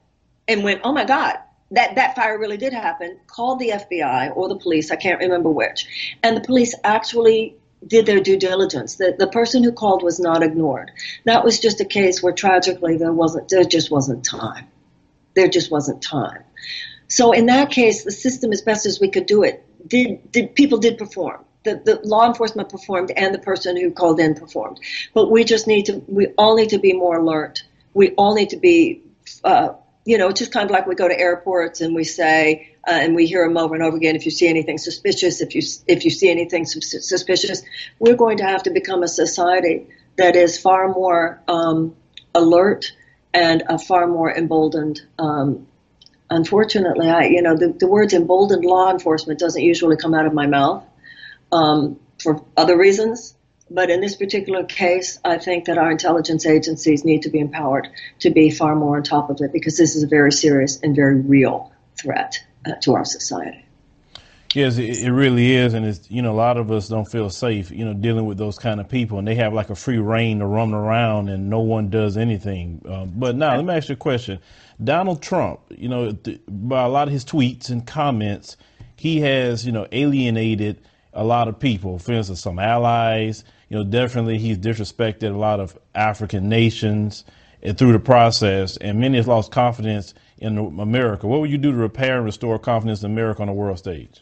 and 0.48 0.64
went, 0.64 0.82
oh 0.84 0.92
my 0.92 1.06
God, 1.06 1.38
that 1.72 1.96
that 1.96 2.16
fire 2.16 2.38
really 2.38 2.58
did 2.58 2.74
happen, 2.74 3.20
called 3.28 3.60
the 3.60 3.70
FBI 3.70 4.36
or 4.36 4.50
the 4.50 4.56
police, 4.58 4.92
I 4.92 4.96
can't 4.96 5.20
remember 5.20 5.50
which, 5.50 6.18
and 6.24 6.36
the 6.36 6.42
police 6.42 6.76
actually 6.84 7.56
did 7.86 8.06
their 8.06 8.20
due 8.20 8.38
diligence. 8.38 8.96
The 8.96 9.16
the 9.18 9.28
person 9.28 9.64
who 9.64 9.72
called 9.72 10.04
was 10.04 10.20
not 10.20 10.44
ignored. 10.44 10.92
That 11.26 11.44
was 11.44 11.60
just 11.60 11.80
a 11.80 11.86
case 11.86 12.22
where 12.22 12.34
tragically 12.34 12.98
there 12.98 13.14
wasn't 13.14 13.50
there 13.50 13.64
just 13.64 13.92
wasn't 13.92 14.26
time. 14.26 14.68
There 15.36 15.48
just 15.48 15.72
wasn't 15.72 16.02
time. 16.02 16.44
So 17.08 17.32
in 17.32 17.48
that 17.48 17.72
case, 17.72 18.04
the 18.04 18.12
system 18.12 18.52
as 18.52 18.62
best 18.62 18.86
as 18.86 19.00
we 19.00 19.10
could 19.10 19.26
do 19.26 19.44
it 19.44 19.66
did 19.88 20.32
did 20.32 20.56
people 20.56 20.78
did 20.78 20.98
perform. 20.98 21.46
The, 21.64 21.82
the 21.84 22.00
law 22.08 22.26
enforcement 22.26 22.70
performed 22.70 23.12
and 23.12 23.34
the 23.34 23.40
person 23.40 23.76
who 23.76 23.92
called 23.92 24.20
in 24.20 24.34
performed. 24.34 24.80
But 25.14 25.30
we 25.30 25.44
just 25.44 25.68
need 25.68 25.88
to, 25.88 26.02
we 26.08 26.28
all 26.38 26.56
need 26.56 26.70
to 26.70 26.80
be 26.80 26.94
more 26.94 27.18
alert. 27.18 27.64
We 27.94 28.12
all 28.12 28.34
need 28.34 28.50
to 28.52 28.58
be 28.58 29.04
uh, 29.44 29.74
you 30.10 30.18
know, 30.18 30.30
it's 30.30 30.40
just 30.40 30.52
kind 30.52 30.66
of 30.66 30.72
like 30.72 30.88
we 30.88 30.96
go 30.96 31.08
to 31.08 31.20
airports 31.20 31.82
and 31.82 31.94
we 31.94 32.04
say, 32.04 32.72
uh, 32.88 32.94
and 32.94 33.14
we 33.14 33.28
hear 33.28 33.48
them 33.48 33.58
over 33.58 33.76
and 33.76 33.84
over 33.84 33.96
again. 33.96 34.16
If 34.16 34.26
you 34.26 34.32
see 34.32 34.48
anything 34.48 34.80
suspicious, 34.80 35.40
if 35.40 35.54
you 35.54 35.62
if 35.86 36.04
you 36.04 36.10
see 36.10 36.32
anything 36.32 36.66
suspicious, 36.66 37.62
we're 38.00 38.16
going 38.16 38.40
to 38.40 38.44
have 38.44 38.64
to 38.64 38.72
become 38.72 39.04
a 39.04 39.08
society 39.08 39.86
that 40.16 40.36
is 40.36 40.60
far 40.60 40.88
more 40.88 41.40
um, 41.48 41.96
alert 42.34 42.92
and 43.36 43.62
a 43.70 43.78
far 43.78 44.08
more 44.08 44.36
emboldened. 44.36 45.00
Um, 45.20 45.68
unfortunately, 46.32 47.08
I 47.08 47.26
you 47.26 47.44
know 47.44 47.56
the, 47.56 47.68
the 47.68 47.86
words 47.86 48.12
emboldened 48.12 48.66
law 48.66 48.90
enforcement 48.90 49.38
doesn't 49.40 49.62
usually 49.62 49.96
come 49.96 50.16
out 50.16 50.26
of 50.26 50.34
my 50.34 50.48
mouth 50.48 50.84
um, 51.52 52.00
for 52.18 52.44
other 52.58 52.76
reasons. 52.76 53.36
But 53.72 53.90
in 53.90 54.02
this 54.02 54.16
particular 54.16 54.64
case, 54.64 55.20
I 55.24 55.38
think 55.38 55.66
that 55.66 55.78
our 55.78 55.92
intelligence 55.92 56.46
agencies 56.46 57.06
need 57.06 57.24
to 57.24 57.30
be 57.30 57.40
empowered 57.40 57.88
to 58.20 58.30
be 58.30 58.50
far 58.50 58.76
more 58.76 58.98
on 58.98 59.04
top 59.04 59.30
of 59.30 59.42
it 59.42 59.52
because 59.52 59.78
this 59.78 59.96
is 59.96 60.04
a 60.04 60.08
very 60.08 60.32
serious 60.32 60.80
and 60.82 60.96
very 60.96 61.20
real 61.20 61.72
threat 61.96 62.44
uh, 62.66 62.74
to 62.82 62.96
our 62.96 63.06
society. 63.06 63.66
Yes, 64.56 64.80
it, 64.80 65.04
it, 65.04 65.12
really 65.12 65.56
is, 65.56 65.76
and 65.76 65.86
it's 65.86 66.10
you 66.10 66.24
know 66.24 66.32
a 66.32 66.34
lot 66.34 66.58
of 66.58 66.72
us 66.72 66.88
don't 66.88 67.06
feel 67.06 67.30
safe, 67.30 67.70
you 67.70 67.86
know, 67.86 67.94
dealing 67.94 68.26
with 68.26 68.40
those 68.40 68.58
kind 68.58 68.80
of 68.80 68.90
people, 68.90 69.20
and 69.20 69.28
they 69.28 69.36
have 69.36 69.54
like 69.54 69.70
a 69.70 69.76
free 69.76 70.00
reign 70.00 70.40
to 70.40 70.48
roam 70.48 70.74
around, 70.74 71.30
and 71.30 71.52
no 71.52 71.60
one 71.60 71.92
does 71.92 72.18
anything. 72.18 72.82
Um, 72.90 73.14
but 73.16 73.36
now, 73.36 73.56
let 73.56 73.64
me 73.66 73.76
ask 73.76 73.90
you 73.90 73.94
a 73.94 73.96
question: 73.96 74.40
Donald 74.84 75.22
Trump, 75.22 75.60
you 75.70 75.88
know, 75.88 76.14
th- 76.14 76.42
by 76.48 76.82
a 76.82 76.90
lot 76.90 77.08
of 77.08 77.14
his 77.14 77.24
tweets 77.24 77.70
and 77.70 77.86
comments, 77.86 78.58
he 78.96 79.20
has 79.22 79.68
you 79.68 79.72
know 79.72 79.86
alienated 79.92 80.82
a 81.14 81.24
lot 81.24 81.48
of 81.48 81.60
people. 81.60 82.00
For 82.00 82.14
instance, 82.14 82.42
some 82.42 82.58
allies, 82.58 83.44
you 83.70 83.78
know, 83.78 83.84
definitely 83.84 84.38
he's 84.40 84.58
disrespected 84.58 85.34
a 85.34 85.38
lot 85.38 85.60
of 85.60 85.78
African 85.94 86.50
nations 86.50 87.24
and 87.62 87.78
through 87.78 87.92
the 87.92 88.00
process, 88.00 88.78
and 88.78 89.00
many 89.00 89.18
have 89.18 89.28
lost 89.28 89.52
confidence 89.52 90.14
in 90.38 90.58
America. 90.58 91.28
What 91.28 91.42
would 91.42 91.52
you 91.52 91.58
do 91.58 91.72
to 91.72 91.78
repair 91.78 92.18
and 92.18 92.26
restore 92.26 92.58
confidence 92.58 93.04
in 93.04 93.12
America 93.12 93.42
on 93.42 93.48
the 93.48 93.54
world 93.54 93.78
stage? 93.78 94.22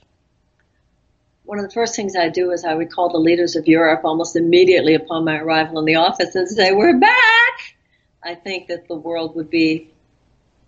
One 1.43 1.59
of 1.59 1.65
the 1.65 1.71
first 1.71 1.95
things 1.95 2.15
I 2.15 2.29
do 2.29 2.51
is 2.51 2.65
I 2.65 2.73
would 2.73 2.91
call 2.91 3.09
the 3.09 3.19
leaders 3.19 3.55
of 3.55 3.67
Europe 3.67 4.01
almost 4.03 4.35
immediately 4.35 4.95
upon 4.95 5.23
my 5.23 5.37
arrival 5.37 5.79
in 5.79 5.85
the 5.85 5.95
office 5.95 6.35
and 6.35 6.47
say, 6.49 6.73
We're 6.73 6.99
back! 6.99 7.75
I 8.23 8.35
think 8.35 8.67
that 8.67 8.87
the 8.87 8.95
world 8.95 9.35
would 9.35 9.49
be 9.49 9.89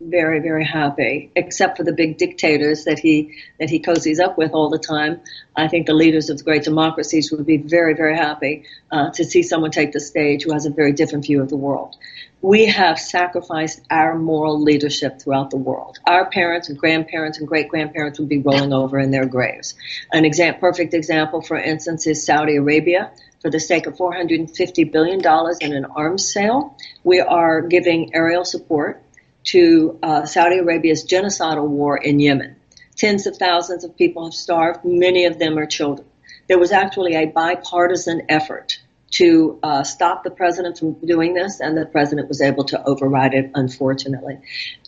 very, 0.02 0.40
very 0.40 0.66
happy, 0.66 1.32
except 1.36 1.78
for 1.78 1.84
the 1.84 1.92
big 1.92 2.18
dictators 2.18 2.86
that 2.86 3.00
he 3.00 3.36
that 3.60 3.70
he 3.70 3.80
cozies 3.80 4.20
up 4.20 4.38
with 4.38 4.52
all 4.54 4.70
the 4.70 4.80
time. 4.80 5.20
I 5.56 5.68
think 5.68 5.88
the 5.88 5.94
leaders 5.94 6.30
of 6.30 6.38
the 6.38 6.44
great 6.44 6.64
democracies 6.64 7.32
would 7.32 7.46
be 7.46 7.58
very, 7.58 7.94
very 7.94 8.16
happy 8.16 8.64
uh, 8.92 9.10
to 9.12 9.26
see 9.26 9.44
someone 9.44 9.72
take 9.72 9.92
the 9.92 10.00
stage 10.00 10.44
who 10.44 10.54
has 10.54 10.66
a 10.66 10.70
very 10.70 10.94
different 10.94 11.26
view 11.26 11.42
of 11.42 11.50
the 11.50 11.58
world. 11.58 11.96
We 12.42 12.68
have 12.68 12.98
sacrificed 12.98 13.82
our 13.90 14.18
moral 14.18 14.62
leadership 14.62 15.20
throughout 15.20 15.50
the 15.50 15.58
world. 15.58 16.00
Our 16.08 16.30
parents 16.30 16.70
and 16.70 16.78
grandparents 16.78 17.38
and 17.38 17.46
great 17.46 17.68
grandparents 17.68 18.18
would 18.20 18.30
be 18.30 18.38
rolling 18.38 18.72
over 18.72 18.98
in 18.98 19.12
their 19.12 19.26
graves. 19.26 19.76
An 20.14 20.24
example, 20.24 20.62
perfect 20.62 20.94
example, 20.94 21.42
for 21.42 21.58
instance, 21.58 22.08
is 22.08 22.26
Saudi 22.26 22.56
Arabia 22.56 23.12
for 23.42 23.50
the 23.50 23.60
sake 23.60 23.88
of 23.88 23.96
$450 23.96 24.92
billion 24.92 25.20
in 25.60 25.74
an 25.74 25.86
arms 25.86 26.32
sale. 26.32 26.78
We 27.04 27.20
are 27.20 27.62
giving 27.62 28.16
aerial 28.16 28.46
support 28.46 29.04
to 29.46 30.00
uh, 30.04 30.26
Saudi 30.26 30.58
Arabia's 30.58 31.06
genocidal 31.06 31.68
war 31.68 31.98
in 31.98 32.20
Yemen. 32.20 32.56
Tens 32.96 33.26
of 33.28 33.38
thousands 33.38 33.84
of 33.84 33.96
people 33.96 34.26
have 34.26 34.34
starved. 34.34 34.84
Many 34.84 35.26
of 35.26 35.40
them 35.40 35.58
are 35.58 35.66
children. 35.66 36.08
There 36.48 36.60
was 36.60 36.72
actually 36.72 37.16
a 37.16 37.26
bipartisan 37.28 38.24
effort 38.30 38.80
to 39.12 39.60
uh, 39.64 39.84
stop 39.84 40.24
the 40.24 40.30
president 40.30 40.78
from 40.78 40.94
doing 41.06 41.34
this, 41.34 41.60
and 41.60 41.78
the 41.78 41.86
president 41.86 42.28
was 42.28 42.42
able 42.42 42.64
to 42.66 42.84
override 42.84 43.34
it, 43.34 43.52
unfortunately. 43.56 44.38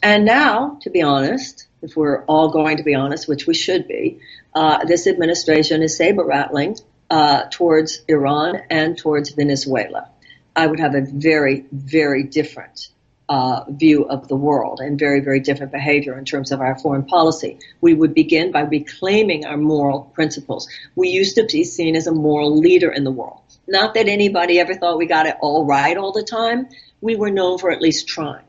And 0.04 0.26
now, 0.26 0.78
to 0.82 0.90
be 0.90 1.02
honest, 1.02 1.68
if 1.82 1.96
we're 1.96 2.24
all 2.26 2.50
going 2.50 2.78
to 2.78 2.84
be 2.84 2.94
honest, 2.94 3.28
which 3.28 3.48
we 3.48 3.54
should 3.54 3.88
be, 3.88 4.20
uh, 4.54 4.86
this 4.86 5.08
administration 5.08 5.82
is 5.82 5.98
saber 5.98 6.24
rattling 6.24 6.78
uh, 7.10 7.44
towards 7.52 8.04
Iran 8.08 8.62
and 8.70 8.98
towards 8.98 9.32
Venezuela. 9.32 10.10
I 10.56 10.68
would 10.68 10.80
have 10.80 10.96
a 10.96 11.02
very, 11.02 11.66
very 11.72 12.24
different 12.24 12.90
uh, 13.32 13.64
view 13.70 14.04
of 14.04 14.28
the 14.28 14.36
world 14.36 14.82
and 14.82 15.00
very, 15.00 15.22
very 15.22 15.40
different 15.40 15.72
behavior 15.72 16.18
in 16.18 16.26
terms 16.26 16.52
of 16.52 16.60
our 16.60 16.78
foreign 16.78 17.06
policy. 17.06 17.58
We 17.80 17.94
would 17.94 18.14
begin 18.14 18.52
by 18.52 18.64
reclaiming 18.64 19.46
our 19.46 19.56
moral 19.56 20.02
principles. 20.14 20.68
We 20.96 21.08
used 21.08 21.36
to 21.36 21.46
be 21.46 21.64
seen 21.64 21.96
as 21.96 22.08
a 22.08 22.12
moral 22.12 22.60
leader 22.60 22.92
in 22.92 23.06
the 23.06 23.12
world. 23.12 23.40
Not 23.70 23.94
that 23.94 24.10
anybody 24.10 24.60
ever 24.60 24.74
thought 24.74 24.98
we 24.98 25.06
got 25.06 25.28
it 25.28 25.38
all 25.40 25.66
right 25.66 25.96
all 25.96 26.12
the 26.12 26.24
time. 26.24 26.68
We 27.00 27.16
were 27.16 27.32
known 27.32 27.58
for 27.58 27.72
at 27.72 27.82
least 27.82 28.06
trying. 28.06 28.44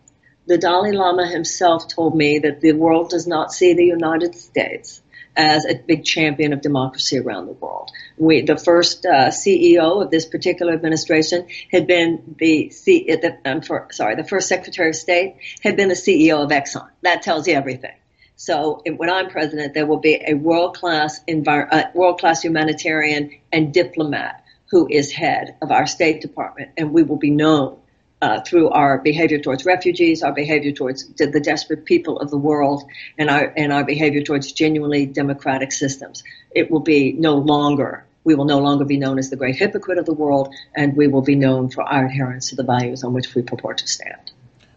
The 0.48 0.58
Dalai 0.58 0.90
Lama 0.90 1.28
himself 1.28 1.86
told 1.86 2.16
me 2.16 2.40
that 2.40 2.60
the 2.60 2.72
world 2.72 3.10
does 3.10 3.28
not 3.28 3.52
see 3.52 3.74
the 3.74 3.86
United 3.86 4.34
States 4.34 5.00
as 5.36 5.64
a 5.64 5.74
big 5.74 6.04
champion 6.04 6.52
of 6.52 6.60
democracy 6.60 7.18
around 7.18 7.46
the 7.46 7.52
world. 7.52 7.90
We, 8.16 8.42
the 8.42 8.56
first 8.56 9.06
uh, 9.06 9.28
CEO 9.28 10.02
of 10.02 10.10
this 10.10 10.26
particular 10.26 10.72
administration 10.72 11.46
had 11.70 11.86
been 11.86 12.36
the, 12.38 12.70
C, 12.70 13.06
the 13.06 13.38
I'm 13.44 13.62
for, 13.62 13.88
sorry, 13.92 14.16
the 14.16 14.24
first 14.24 14.48
Secretary 14.48 14.90
of 14.90 14.96
State 14.96 15.36
had 15.62 15.76
been 15.76 15.88
the 15.88 15.94
CEO 15.94 16.42
of 16.42 16.50
Exxon. 16.50 16.88
That 17.02 17.22
tells 17.22 17.46
you 17.46 17.54
everything. 17.54 17.94
So 18.36 18.82
when 18.96 19.08
I'm 19.08 19.30
president, 19.30 19.74
there 19.74 19.86
will 19.86 20.00
be 20.00 20.22
a 20.26 20.34
world 20.34 20.76
class 20.76 21.22
envir- 21.28 21.68
uh, 21.70 21.84
world 21.94 22.18
class 22.18 22.42
humanitarian 22.42 23.38
and 23.52 23.72
diplomat 23.72 24.44
who 24.70 24.88
is 24.88 25.12
head 25.12 25.56
of 25.62 25.70
our 25.70 25.86
State 25.86 26.22
Department, 26.22 26.70
and 26.76 26.92
we 26.92 27.02
will 27.02 27.18
be 27.18 27.30
known 27.30 27.78
uh, 28.22 28.40
through 28.40 28.70
our 28.70 28.98
behavior 28.98 29.38
towards 29.38 29.66
refugees, 29.66 30.22
our 30.22 30.32
behavior 30.32 30.70
towards 30.70 31.06
the 31.16 31.40
desperate 31.40 31.84
people 31.84 32.20
of 32.20 32.30
the 32.30 32.38
world, 32.38 32.84
and 33.18 33.28
our 33.28 33.52
and 33.56 33.72
our 33.72 33.84
behavior 33.84 34.22
towards 34.22 34.52
genuinely 34.52 35.04
democratic 35.04 35.72
systems. 35.72 36.22
It 36.52 36.70
will 36.70 36.80
be 36.80 37.12
no 37.12 37.34
longer. 37.34 38.06
We 38.24 38.36
will 38.36 38.44
no 38.44 38.60
longer 38.60 38.84
be 38.84 38.96
known 38.96 39.18
as 39.18 39.30
the 39.30 39.36
great 39.36 39.56
hypocrite 39.56 39.98
of 39.98 40.06
the 40.06 40.12
world, 40.12 40.54
and 40.76 40.96
we 40.96 41.08
will 41.08 41.22
be 41.22 41.34
known 41.34 41.68
for 41.68 41.82
our 41.82 42.06
adherence 42.06 42.50
to 42.50 42.56
the 42.56 42.62
values 42.62 43.02
on 43.02 43.12
which 43.12 43.34
we 43.34 43.42
purport 43.42 43.78
to 43.78 43.88
stand. 43.88 44.30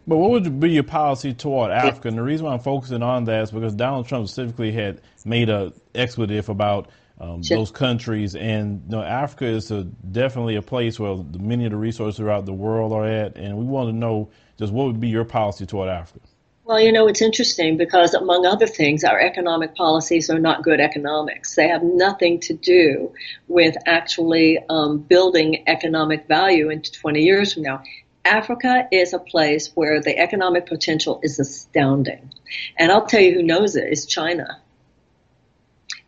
But 0.08 0.18
what 0.18 0.32
would 0.32 0.60
be 0.60 0.72
your 0.72 0.84
policy 0.84 1.34
toward 1.34 1.72
Africa? 1.72 2.08
And 2.08 2.18
the 2.18 2.24
reason 2.24 2.48
why 2.48 2.54
I'm 2.54 2.60
focusing 2.60 3.04
on 3.04 3.26
that 3.26 3.44
is 3.44 3.52
because 3.52 3.76
Donald 3.76 4.08
Trump 4.08 4.28
specifically 4.28 4.72
had 4.72 5.02
made 5.24 5.50
a 5.50 5.72
expletive 5.94 6.50
about 6.50 6.90
um, 7.20 7.44
sure. 7.44 7.58
those 7.58 7.72
countries. 7.72 8.36
And 8.36 8.84
you 8.88 8.98
know, 8.98 9.04
Africa 9.04 9.46
is 9.46 9.72
a, 9.72 9.84
definitely 9.84 10.56
a 10.56 10.62
place 10.62 11.00
where 11.00 11.18
many 11.40 11.66
of 11.66 11.72
the 11.72 11.78
resources 11.78 12.18
throughout 12.18 12.46
the 12.46 12.54
world 12.54 12.94
are 12.94 13.06
at. 13.06 13.38
And 13.38 13.58
we 13.58 13.66
want 13.66 13.90
to 13.90 13.96
know 13.96 14.30
just 14.58 14.74
what 14.74 14.88
would 14.88 15.00
be 15.00 15.10
your 15.10 15.26
policy 15.26 15.66
toward 15.66 15.90
Africa. 15.90 16.26
Well, 16.66 16.80
you 16.80 16.92
know, 16.92 17.08
it's 17.08 17.22
interesting 17.22 17.78
because, 17.78 18.16
among 18.16 18.48
other 18.48 18.66
things, 18.66 19.04
our 19.04 19.20
economic 19.20 19.76
policies 19.76 20.32
are 20.32 20.40
not 20.40 20.64
good 20.64 20.80
economics. 20.80 21.54
They 21.54 21.68
have 21.68 21.84
nothing 21.84 22.40
to 22.40 22.56
do 22.56 23.14
with 23.48 23.76
actually 23.86 24.58
um, 24.68 24.98
building 24.98 25.64
economic 25.68 26.28
value 26.28 26.72
into 26.72 26.92
20 26.92 27.22
years 27.22 27.54
from 27.54 27.64
now. 27.64 27.84
Africa 28.26 28.88
is 28.92 29.14
a 29.14 29.20
place 29.20 29.76
where 29.76 30.02
the 30.02 30.18
economic 30.18 30.66
potential 30.66 31.20
is 31.22 31.38
astounding. 31.38 32.34
And 32.78 32.92
I'll 32.92 33.06
tell 33.06 33.22
you 33.22 33.36
who 33.36 33.44
knows 33.44 33.76
it 33.76 33.88
is 33.88 34.08
China. 34.08 34.60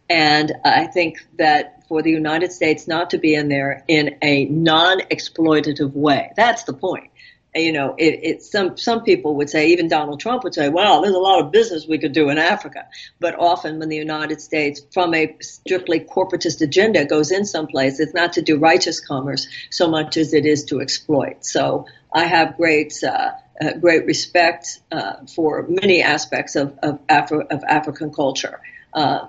And 0.09 0.53
I 0.63 0.85
think 0.85 1.25
that 1.37 1.83
for 1.87 2.01
the 2.01 2.11
United 2.11 2.51
States 2.51 2.87
not 2.87 3.09
to 3.11 3.17
be 3.17 3.35
in 3.35 3.49
there 3.49 3.83
in 3.87 4.17
a 4.21 4.45
non-exploitative 4.45 5.93
way, 5.93 6.31
that's 6.35 6.63
the 6.63 6.73
point. 6.73 7.11
You 7.55 7.71
know, 7.71 7.95
it, 7.97 8.19
it, 8.21 8.43
some 8.43 8.77
some 8.77 9.03
people 9.03 9.35
would 9.37 9.49
say, 9.49 9.69
even 9.69 9.87
Donald 9.87 10.19
Trump 10.19 10.43
would 10.43 10.53
say, 10.53 10.69
"Well, 10.69 11.01
there's 11.01 11.15
a 11.15 11.19
lot 11.19 11.43
of 11.43 11.51
business 11.51 11.87
we 11.87 11.97
could 11.97 12.11
do 12.11 12.29
in 12.29 12.37
Africa." 12.37 12.87
But 13.19 13.35
often, 13.39 13.79
when 13.79 13.89
the 13.89 13.95
United 13.95 14.41
States, 14.41 14.81
from 14.93 15.15
a 15.15 15.35
strictly 15.41 16.01
corporatist 16.01 16.61
agenda, 16.61 17.05
goes 17.05 17.31
in 17.31 17.45
someplace, 17.45 17.99
it's 17.99 18.13
not 18.13 18.33
to 18.33 18.43
do 18.43 18.57
righteous 18.57 18.99
commerce 18.99 19.47
so 19.71 19.89
much 19.89 20.17
as 20.17 20.33
it 20.33 20.45
is 20.45 20.65
to 20.65 20.81
exploit. 20.81 21.45
So 21.45 21.87
I 22.13 22.25
have 22.25 22.57
great 22.57 22.93
uh, 23.03 23.31
uh, 23.59 23.73
great 23.79 24.05
respect 24.05 24.79
uh, 24.91 25.25
for 25.33 25.65
many 25.67 26.03
aspects 26.03 26.55
of 26.55 26.77
of, 26.83 26.99
Afro, 27.09 27.41
of 27.49 27.63
African 27.63 28.13
culture. 28.13 28.59
Uh, 28.93 29.27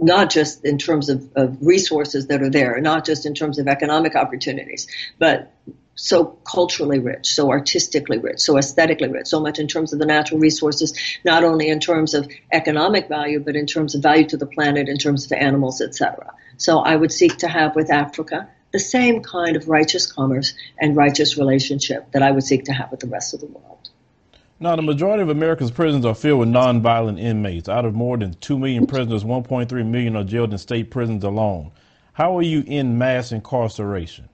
not 0.00 0.30
just 0.30 0.64
in 0.64 0.78
terms 0.78 1.08
of, 1.08 1.28
of 1.36 1.58
resources 1.60 2.26
that 2.28 2.42
are 2.42 2.50
there, 2.50 2.80
not 2.80 3.04
just 3.04 3.26
in 3.26 3.34
terms 3.34 3.58
of 3.58 3.68
economic 3.68 4.16
opportunities, 4.16 4.86
but 5.18 5.52
so 5.94 6.24
culturally 6.50 6.98
rich, 6.98 7.34
so 7.34 7.50
artistically 7.50 8.18
rich, 8.18 8.40
so 8.40 8.56
aesthetically 8.56 9.08
rich, 9.08 9.26
so 9.26 9.38
much 9.38 9.58
in 9.58 9.68
terms 9.68 9.92
of 9.92 9.98
the 9.98 10.06
natural 10.06 10.40
resources, 10.40 10.98
not 11.24 11.44
only 11.44 11.68
in 11.68 11.78
terms 11.78 12.14
of 12.14 12.30
economic 12.52 13.08
value, 13.08 13.38
but 13.38 13.54
in 13.54 13.66
terms 13.66 13.94
of 13.94 14.02
value 14.02 14.26
to 14.26 14.38
the 14.38 14.46
planet, 14.46 14.88
in 14.88 14.96
terms 14.96 15.26
of 15.26 15.32
animals, 15.32 15.82
etc. 15.82 16.32
So 16.56 16.78
I 16.78 16.96
would 16.96 17.12
seek 17.12 17.38
to 17.38 17.48
have 17.48 17.76
with 17.76 17.90
Africa 17.90 18.48
the 18.72 18.78
same 18.78 19.22
kind 19.22 19.56
of 19.56 19.68
righteous 19.68 20.10
commerce 20.10 20.54
and 20.78 20.96
righteous 20.96 21.36
relationship 21.36 22.12
that 22.12 22.22
I 22.22 22.30
would 22.30 22.44
seek 22.44 22.64
to 22.64 22.72
have 22.72 22.90
with 22.90 23.00
the 23.00 23.08
rest 23.08 23.34
of 23.34 23.40
the 23.40 23.46
world. 23.46 23.79
Now, 24.62 24.76
the 24.76 24.82
majority 24.82 25.22
of 25.22 25.30
America's 25.30 25.70
prisons 25.70 26.04
are 26.04 26.14
filled 26.14 26.40
with 26.40 26.50
nonviolent 26.50 27.18
inmates. 27.18 27.66
Out 27.66 27.86
of 27.86 27.94
more 27.94 28.18
than 28.18 28.34
2 28.34 28.58
million 28.58 28.86
prisoners, 28.86 29.24
1.3 29.24 29.86
million 29.86 30.16
are 30.16 30.22
jailed 30.22 30.52
in 30.52 30.58
state 30.58 30.90
prisons 30.90 31.24
alone. 31.24 31.72
How 32.12 32.36
are 32.36 32.42
you 32.42 32.62
in 32.66 32.98
mass 32.98 33.32
incarceration? 33.32 34.28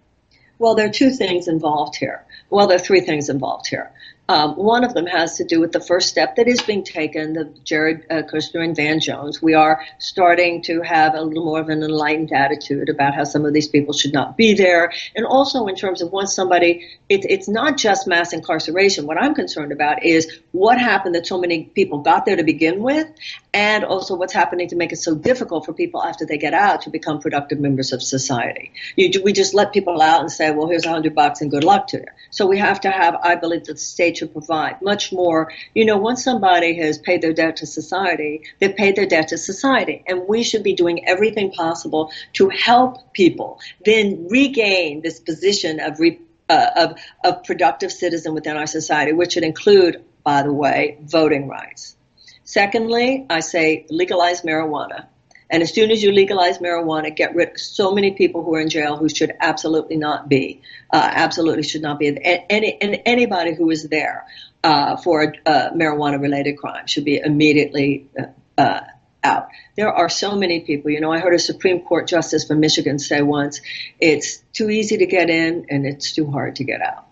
Well, 0.58 0.74
there 0.74 0.86
are 0.86 0.92
two 0.92 1.12
things 1.12 1.46
involved 1.46 1.94
here. 1.94 2.24
Well, 2.50 2.66
there 2.66 2.74
are 2.74 2.80
three 2.80 3.02
things 3.02 3.28
involved 3.28 3.68
here. 3.68 3.92
Um, 4.28 4.56
one 4.56 4.82
of 4.82 4.92
them 4.92 5.06
has 5.06 5.36
to 5.36 5.44
do 5.44 5.60
with 5.60 5.70
the 5.70 5.80
first 5.80 6.08
step 6.08 6.34
that 6.36 6.48
is 6.48 6.60
being 6.62 6.82
taken, 6.82 7.34
the 7.34 7.44
Jared 7.62 8.06
uh, 8.10 8.22
Kushner 8.22 8.64
and 8.64 8.74
Van 8.74 8.98
Jones. 8.98 9.40
We 9.40 9.54
are 9.54 9.80
starting 9.98 10.62
to 10.62 10.80
have 10.82 11.14
a 11.14 11.22
little 11.22 11.44
more 11.44 11.60
of 11.60 11.68
an 11.68 11.82
enlightened 11.82 12.32
attitude 12.32 12.88
about 12.88 13.14
how 13.14 13.22
some 13.22 13.44
of 13.44 13.52
these 13.52 13.68
people 13.68 13.94
should 13.94 14.12
not 14.12 14.36
be 14.36 14.54
there. 14.54 14.92
And 15.14 15.24
also 15.24 15.66
in 15.68 15.76
terms 15.76 16.02
of 16.02 16.10
once 16.10 16.34
somebody, 16.34 16.88
it, 17.08 17.24
it's 17.24 17.48
not 17.48 17.76
just 17.76 18.08
mass 18.08 18.32
incarceration. 18.32 19.06
What 19.06 19.16
I'm 19.16 19.34
concerned 19.34 19.70
about 19.70 20.02
is 20.02 20.40
what 20.50 20.78
happened 20.78 21.14
that 21.14 21.26
so 21.26 21.38
many 21.38 21.64
people 21.64 21.98
got 21.98 22.26
there 22.26 22.36
to 22.36 22.42
begin 22.42 22.80
with, 22.82 23.08
and 23.54 23.84
also 23.84 24.16
what's 24.16 24.32
happening 24.32 24.68
to 24.68 24.76
make 24.76 24.92
it 24.92 24.96
so 24.96 25.14
difficult 25.14 25.64
for 25.64 25.72
people 25.72 26.02
after 26.02 26.26
they 26.26 26.36
get 26.36 26.52
out 26.52 26.82
to 26.82 26.90
become 26.90 27.20
productive 27.20 27.60
members 27.60 27.92
of 27.92 28.02
society. 28.02 28.72
You, 28.96 29.22
we 29.22 29.32
just 29.32 29.54
let 29.54 29.72
people 29.72 30.02
out 30.02 30.20
and 30.20 30.30
say, 30.30 30.50
well, 30.50 30.68
here's 30.68 30.84
a 30.84 30.90
hundred 30.90 31.14
bucks 31.14 31.40
and 31.40 31.50
good 31.50 31.64
luck 31.64 31.86
to 31.88 31.98
you. 31.98 32.06
So 32.30 32.46
we 32.46 32.58
have 32.58 32.80
to 32.80 32.90
have, 32.90 33.14
I 33.22 33.36
believe, 33.36 33.64
the 33.64 33.76
state 33.76 34.15
to 34.16 34.26
provide. 34.26 34.80
Much 34.82 35.12
more, 35.12 35.52
you 35.74 35.84
know, 35.84 35.96
once 35.96 36.22
somebody 36.24 36.74
has 36.78 36.98
paid 36.98 37.22
their 37.22 37.32
debt 37.32 37.56
to 37.56 37.66
society, 37.66 38.42
they've 38.58 38.76
paid 38.76 38.96
their 38.96 39.06
debt 39.06 39.28
to 39.28 39.38
society. 39.38 40.02
And 40.06 40.26
we 40.28 40.42
should 40.42 40.62
be 40.62 40.74
doing 40.74 41.06
everything 41.08 41.52
possible 41.52 42.10
to 42.34 42.48
help 42.48 43.12
people 43.12 43.60
then 43.84 44.28
regain 44.28 45.02
this 45.02 45.20
position 45.20 45.80
of, 45.80 45.98
re, 46.00 46.20
uh, 46.48 46.70
of, 46.76 46.98
of 47.24 47.44
productive 47.44 47.92
citizen 47.92 48.34
within 48.34 48.56
our 48.56 48.66
society, 48.66 49.12
which 49.12 49.32
should 49.32 49.44
include, 49.44 50.04
by 50.24 50.42
the 50.42 50.52
way, 50.52 50.98
voting 51.02 51.48
rights. 51.48 51.96
Secondly, 52.44 53.26
I 53.28 53.40
say 53.40 53.86
legalize 53.90 54.42
marijuana. 54.42 55.06
And 55.48 55.62
as 55.62 55.72
soon 55.72 55.90
as 55.90 56.02
you 56.02 56.12
legalize 56.12 56.58
marijuana, 56.58 57.14
get 57.14 57.34
rid 57.34 57.50
of 57.50 57.60
so 57.60 57.94
many 57.94 58.12
people 58.12 58.42
who 58.42 58.54
are 58.56 58.60
in 58.60 58.68
jail 58.68 58.96
who 58.96 59.08
should 59.08 59.32
absolutely 59.40 59.96
not 59.96 60.28
be, 60.28 60.62
uh, 60.92 61.08
absolutely 61.12 61.62
should 61.62 61.82
not 61.82 61.98
be. 61.98 62.08
And, 62.08 62.20
any, 62.50 62.80
and 62.80 63.00
anybody 63.06 63.54
who 63.54 63.70
is 63.70 63.84
there 63.84 64.26
uh, 64.64 64.96
for 64.96 65.22
a, 65.22 65.50
a 65.50 65.70
marijuana 65.72 66.20
related 66.20 66.54
crime 66.54 66.86
should 66.86 67.04
be 67.04 67.18
immediately 67.18 68.08
uh, 68.18 68.60
uh, 68.60 68.80
out. 69.22 69.48
There 69.76 69.92
are 69.92 70.08
so 70.08 70.36
many 70.36 70.60
people. 70.60 70.90
You 70.90 71.00
know, 71.00 71.12
I 71.12 71.20
heard 71.20 71.34
a 71.34 71.38
Supreme 71.38 71.80
Court 71.80 72.08
justice 72.08 72.46
from 72.46 72.60
Michigan 72.60 72.98
say 72.98 73.22
once, 73.22 73.60
it's 74.00 74.38
too 74.52 74.70
easy 74.70 74.98
to 74.98 75.06
get 75.06 75.30
in 75.30 75.66
and 75.68 75.86
it's 75.86 76.12
too 76.12 76.30
hard 76.30 76.56
to 76.56 76.64
get 76.64 76.80
out. 76.80 77.06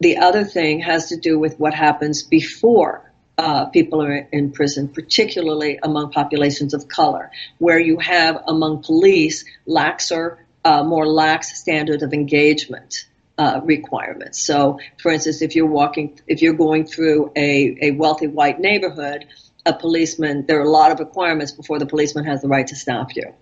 The 0.00 0.18
other 0.18 0.44
thing 0.44 0.80
has 0.80 1.08
to 1.08 1.16
do 1.16 1.38
with 1.38 1.58
what 1.58 1.72
happens 1.72 2.22
before 2.22 3.03
uh, 3.36 3.66
people 3.66 4.02
are 4.02 4.14
in 4.14 4.52
prison, 4.52 4.88
particularly 4.88 5.78
among 5.82 6.10
populations 6.10 6.74
of 6.74 6.88
color, 6.88 7.30
where 7.58 7.78
you 7.78 7.98
have 7.98 8.42
among 8.46 8.82
police 8.82 9.44
laxer, 9.66 10.38
uh, 10.64 10.82
more 10.82 11.06
lax 11.06 11.58
standard 11.58 12.02
of 12.02 12.12
engagement. 12.12 13.06
Uh, 13.36 13.60
requirements. 13.64 14.38
So, 14.40 14.78
for 15.02 15.10
instance, 15.10 15.42
if 15.42 15.56
you're 15.56 15.66
walking, 15.66 16.20
if 16.28 16.40
you're 16.40 16.54
going 16.54 16.86
through 16.86 17.32
a, 17.34 17.76
a 17.82 17.90
wealthy 17.90 18.28
white 18.28 18.60
neighborhood, 18.60 19.26
a 19.66 19.72
policeman, 19.72 20.46
there 20.46 20.60
are 20.60 20.62
a 20.62 20.70
lot 20.70 20.92
of 20.92 21.00
requirements 21.00 21.50
before 21.50 21.80
the 21.80 21.86
policeman 21.86 22.26
has 22.26 22.42
the 22.42 22.46
right 22.46 22.68
to 22.68 22.76
stop 22.76 23.16
you. 23.16 23.34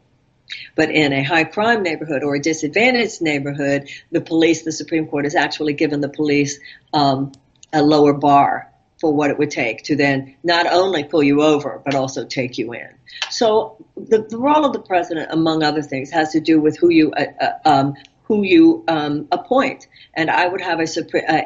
But 0.74 0.90
in 0.90 1.12
a 1.12 1.22
high 1.22 1.44
crime 1.44 1.82
neighborhood 1.82 2.22
or 2.22 2.36
a 2.36 2.40
disadvantaged 2.40 3.20
neighborhood, 3.20 3.90
the 4.10 4.22
police, 4.22 4.62
the 4.62 4.72
Supreme 4.72 5.06
Court 5.06 5.26
has 5.26 5.34
actually 5.34 5.74
given 5.74 6.00
the 6.00 6.08
police 6.08 6.58
um, 6.94 7.32
a 7.70 7.82
lower 7.82 8.14
bar 8.14 8.71
for 9.02 9.12
what 9.12 9.30
it 9.30 9.38
would 9.38 9.50
take 9.50 9.82
to 9.82 9.96
then 9.96 10.36
not 10.44 10.64
only 10.72 11.02
pull 11.02 11.24
you 11.24 11.42
over, 11.42 11.82
but 11.84 11.96
also 11.96 12.24
take 12.24 12.56
you 12.56 12.72
in. 12.72 12.88
So 13.30 13.84
the, 13.96 14.18
the 14.22 14.38
role 14.38 14.64
of 14.64 14.72
the 14.72 14.78
president, 14.78 15.32
among 15.32 15.64
other 15.64 15.82
things, 15.82 16.08
has 16.12 16.30
to 16.32 16.40
do 16.40 16.60
with 16.60 16.78
who 16.78 16.88
you 16.88 17.10
uh, 17.10 17.24
uh, 17.40 17.68
um, 17.68 17.94
who 18.22 18.44
you 18.44 18.84
um, 18.86 19.26
appoint. 19.32 19.88
And 20.14 20.30
I 20.30 20.46
would 20.46 20.60
have 20.60 20.78
a, 20.78 20.86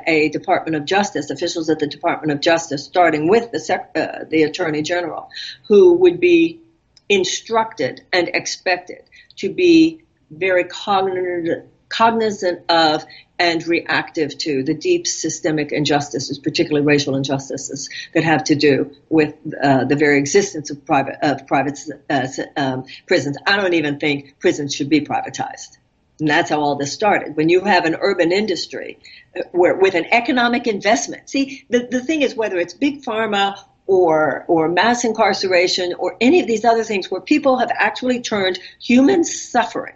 a, 0.06 0.28
Department 0.28 0.76
of 0.76 0.84
Justice, 0.84 1.30
officials 1.30 1.70
at 1.70 1.78
the 1.78 1.86
Department 1.86 2.30
of 2.30 2.40
Justice, 2.40 2.84
starting 2.84 3.26
with 3.28 3.50
the, 3.52 3.58
sec- 3.58 3.92
uh, 3.96 4.24
the 4.28 4.42
Attorney 4.42 4.82
General, 4.82 5.30
who 5.66 5.94
would 5.94 6.20
be 6.20 6.60
instructed 7.08 8.04
and 8.12 8.28
expected 8.28 9.02
to 9.36 9.48
be 9.48 10.02
very 10.30 10.64
cognizant, 10.64 11.70
cognizant 11.88 12.62
of 12.68 13.04
and 13.38 13.66
reactive 13.66 14.36
to 14.38 14.62
the 14.62 14.74
deep 14.74 15.06
systemic 15.06 15.72
injustices, 15.72 16.38
particularly 16.38 16.86
racial 16.86 17.16
injustices 17.16 17.90
that 18.14 18.24
have 18.24 18.44
to 18.44 18.54
do 18.54 18.90
with 19.08 19.34
uh, 19.62 19.84
the 19.84 19.96
very 19.96 20.18
existence 20.18 20.70
of 20.70 20.84
private 20.86 21.18
of 21.22 21.46
private 21.46 21.78
uh, 22.08 22.26
um, 22.56 22.84
prisons. 23.06 23.36
I 23.46 23.56
don't 23.56 23.74
even 23.74 23.98
think 23.98 24.38
prisons 24.38 24.74
should 24.74 24.88
be 24.88 25.02
privatized. 25.02 25.78
And 26.18 26.28
that's 26.28 26.48
how 26.48 26.60
all 26.60 26.76
this 26.76 26.92
started. 26.92 27.36
When 27.36 27.50
you 27.50 27.60
have 27.60 27.84
an 27.84 27.96
urban 28.00 28.32
industry 28.32 28.98
uh, 29.36 29.42
where, 29.52 29.74
with 29.74 29.94
an 29.94 30.06
economic 30.10 30.66
investment, 30.66 31.28
see, 31.28 31.66
the, 31.68 31.86
the 31.90 32.00
thing 32.00 32.22
is 32.22 32.34
whether 32.34 32.56
it's 32.56 32.72
big 32.72 33.02
pharma 33.02 33.58
or, 33.86 34.44
or 34.48 34.68
mass 34.68 35.04
incarceration 35.04 35.94
or 35.98 36.16
any 36.20 36.40
of 36.40 36.46
these 36.46 36.64
other 36.64 36.84
things 36.84 37.10
where 37.10 37.20
people 37.20 37.58
have 37.58 37.70
actually 37.74 38.20
turned 38.20 38.58
human 38.80 39.24
suffering 39.24 39.94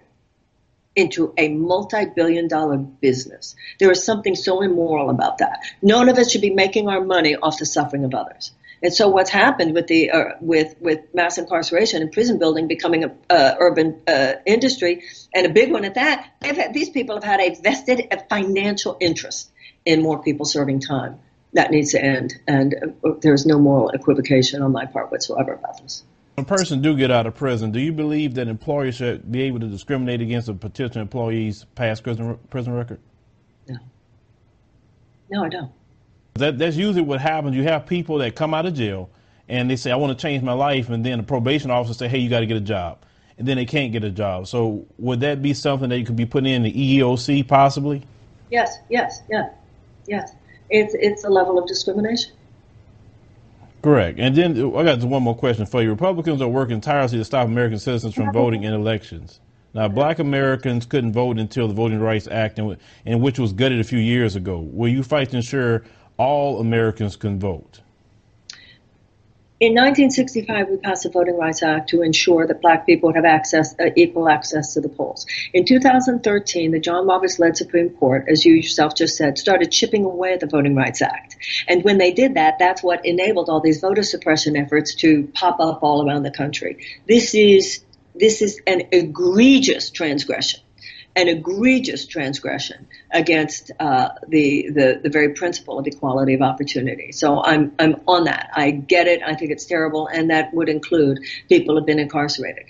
into 0.96 1.33
a 1.37 1.48
multi-billion 1.48 2.48
dollar 2.48 2.79
business. 2.79 3.55
There 3.79 3.90
is 3.90 4.05
something 4.05 4.35
so 4.35 4.61
immoral 4.61 5.11
about 5.11 5.38
that. 5.38 5.62
None 5.83 6.09
of 6.09 6.18
us 6.18 6.31
should 6.31 6.40
be 6.40 6.50
making 6.50 6.88
our 6.88 7.00
money 7.00 7.37
off 7.37 7.59
the 7.59 7.66
suffering 7.66 8.05
of 8.05 8.14
others. 8.14 8.53
And 8.83 8.92
so 8.94 9.09
what's 9.09 9.31
happened 9.31 9.74
with 9.74 9.88
the 9.88 10.11
uh, 10.11 10.24
with 10.40 10.74
with 10.81 11.00
mass 11.14 11.37
incarceration 11.37 12.00
and 12.00 12.11
prison 12.11 12.38
building 12.38 12.66
becoming 12.66 13.05
a 13.05 13.14
uh, 13.29 13.55
urban 13.61 14.00
uh, 14.09 14.35
industry 14.46 15.05
and 15.35 15.46
a 15.46 15.50
big 15.50 15.70
one 15.70 15.85
at 15.85 15.94
that, 15.94 16.33
had, 16.40 16.72
these 16.72 16.88
people 16.88 17.14
have 17.14 17.24
had 17.24 17.40
a 17.40 17.55
vested 17.61 18.09
financial 18.31 18.96
interest 18.98 19.50
in 19.85 20.03
more 20.03 20.22
people 20.22 20.46
serving 20.46 20.81
time. 20.81 21.20
That 21.53 21.70
needs 21.70 21.90
to 21.92 22.03
end, 22.03 22.40
and 22.46 22.94
uh, 23.05 23.11
there's 23.20 23.44
no 23.44 23.59
moral 23.59 23.90
equivocation 23.90 24.62
on 24.62 24.72
my 24.72 24.87
part 24.87 25.11
whatsoever 25.11 25.53
about 25.53 25.83
this 25.83 26.05
a 26.37 26.45
person 26.45 26.81
do 26.81 26.97
get 26.97 27.11
out 27.11 27.27
of 27.27 27.35
prison, 27.35 27.71
do 27.71 27.81
you 27.81 27.93
believe 27.93 28.35
that 28.35 28.49
employers 28.49 28.97
should 28.97 29.31
be 29.31 29.43
able 29.43 29.61
to 29.61 29.66
discriminate 29.66 30.21
against 30.21 30.49
a 30.49 30.55
potential 30.55 31.03
employee's 31.03 31.64
past 31.75 32.03
prison, 32.03 32.38
prison 32.49 32.73
record? 32.73 33.01
No. 33.69 33.77
No, 35.31 35.45
I 35.45 35.49
don't. 35.49 35.73
That, 36.35 36.59
that's 36.59 36.77
usually 36.77 37.03
what 37.03 37.21
happens. 37.21 37.57
You 37.57 37.64
have 37.64 37.87
people 37.87 38.19
that 38.19 38.35
come 38.35 38.55
out 38.55 38.66
of 38.66 38.75
jail 38.75 39.11
and 39.49 39.69
they 39.71 39.77
say, 39.77 39.90
I 39.90 39.97
want 39.97 40.16
to 40.16 40.21
change 40.21 40.43
my 40.43 40.53
life. 40.53 40.88
And 40.88 41.05
then 41.05 41.19
the 41.19 41.25
probation 41.25 41.71
officer 41.71 41.95
say, 41.95 42.09
hey, 42.09 42.19
you 42.19 42.31
got 42.31 42.40
to 42.40 42.47
get 42.47 42.57
a 42.57 42.61
job. 42.61 42.99
And 43.37 43.47
then 43.47 43.57
they 43.57 43.66
can't 43.66 43.93
get 43.93 44.05
a 44.05 44.11
job. 44.11 44.47
So 44.47 44.87
would 44.99 45.21
that 45.21 45.43
be 45.43 45.55
something 45.55 45.88
that 45.88 45.99
you 45.99 46.05
could 46.05 46.16
be 46.16 46.27
putting 46.27 46.53
in 46.53 46.62
the 46.62 46.73
EEOC 46.73 47.47
possibly? 47.49 48.03
Yes, 48.51 48.79
yes, 48.88 49.23
yes, 49.31 49.51
yes. 50.07 50.33
It's, 50.71 50.95
it's 50.95 51.25
a 51.25 51.29
level 51.29 51.59
of 51.59 51.66
discrimination. 51.66 52.33
Correct. 53.83 54.19
And 54.19 54.35
then 54.37 54.61
uh, 54.61 54.77
I 54.77 54.85
got 54.85 55.03
one 55.05 55.23
more 55.23 55.37
question 55.37 55.66
for 55.66 55.83
you. 55.83 55.90
Republicans 55.90 56.43
are 56.43 56.49
working 56.49 56.81
tirelessly 56.81 57.19
to 57.19 57.25
stop 57.25 57.47
American 57.47 57.79
citizens 57.79 58.14
from 58.14 58.33
voting 58.33 58.64
in 58.64 58.75
elections. 58.75 59.40
Now, 59.73 59.88
black 59.88 60.19
Americans 60.19 60.85
couldn't 60.85 61.12
vote 61.12 61.38
until 61.38 61.69
the 61.69 61.75
Voting 61.75 62.01
Rights 62.01 62.27
Act, 62.27 62.59
in 62.59 63.21
which 63.21 63.38
was 63.38 63.53
gutted 63.53 63.81
a 63.81 63.85
few 63.85 64.01
years 64.01 64.35
ago. 64.35 64.59
Will 64.59 64.88
you 64.88 65.03
fight 65.03 65.31
to 65.31 65.37
ensure 65.37 65.85
all 66.16 66.61
Americans 66.61 67.16
can 67.16 67.38
vote? 67.38 67.81
In 69.61 69.73
1965, 69.73 70.70
we 70.70 70.77
passed 70.79 71.03
the 71.03 71.11
Voting 71.11 71.37
Rights 71.37 71.62
Act 71.62 71.90
to 71.90 72.01
ensure 72.01 72.46
that 72.46 72.62
black 72.62 72.87
people 72.87 73.09
would 73.09 73.16
have 73.16 73.27
access, 73.27 73.75
uh, 73.79 73.90
equal 73.94 74.27
access 74.27 74.73
to 74.73 74.81
the 74.81 74.88
polls. 74.88 75.27
In 75.53 75.66
2013, 75.66 76.70
the 76.70 76.81
John 76.81 77.07
Roberts 77.07 77.38
led 77.38 77.59
Supreme 77.59 77.90
Court, 77.90 78.25
as 78.27 78.46
you 78.46 78.55
yourself 78.55 78.94
just 78.94 79.18
said, 79.18 79.37
started 79.37 79.70
chipping 79.70 80.07
away 80.07 80.33
at 80.33 80.40
the 80.40 80.46
Voting 80.46 80.75
Rights 80.75 81.03
Act. 81.03 81.37
And 81.68 81.85
when 81.85 81.99
they 81.99 82.11
did 82.11 82.37
that, 82.37 82.59
that's 82.59 82.83
what 82.83 83.05
enabled 83.05 83.51
all 83.51 83.61
these 83.61 83.83
voter 83.83 84.03
suppression 84.03 84.57
efforts 84.57 84.94
to 84.94 85.31
pop 85.35 85.61
up 85.61 85.83
all 85.83 86.09
around 86.09 86.23
the 86.23 86.31
country. 86.31 86.79
This 87.07 87.35
is, 87.35 87.85
this 88.14 88.40
is 88.40 88.62
an 88.66 88.85
egregious 88.92 89.90
transgression 89.90 90.61
an 91.16 91.29
egregious 91.29 92.07
transgression 92.07 92.87
against 93.11 93.70
uh, 93.81 94.11
the, 94.29 94.70
the 94.70 95.01
the 95.03 95.11
very 95.11 95.31
principle 95.31 95.79
of 95.79 95.87
equality 95.87 96.35
of 96.35 96.42
opportunity. 96.42 97.12
So 97.12 97.42
I'm 97.42 97.73
I'm 97.79 97.96
on 98.07 98.25
that. 98.25 98.51
I 98.55 98.70
get 98.70 99.07
it. 99.07 99.23
I 99.23 99.35
think 99.35 99.51
it's 99.51 99.64
terrible, 99.64 100.07
and 100.07 100.31
that 100.31 100.55
would 100.55 100.68
include 100.68 101.20
people 101.49 101.77
who've 101.77 101.87
been 101.87 101.99
incarcerated 101.99 102.64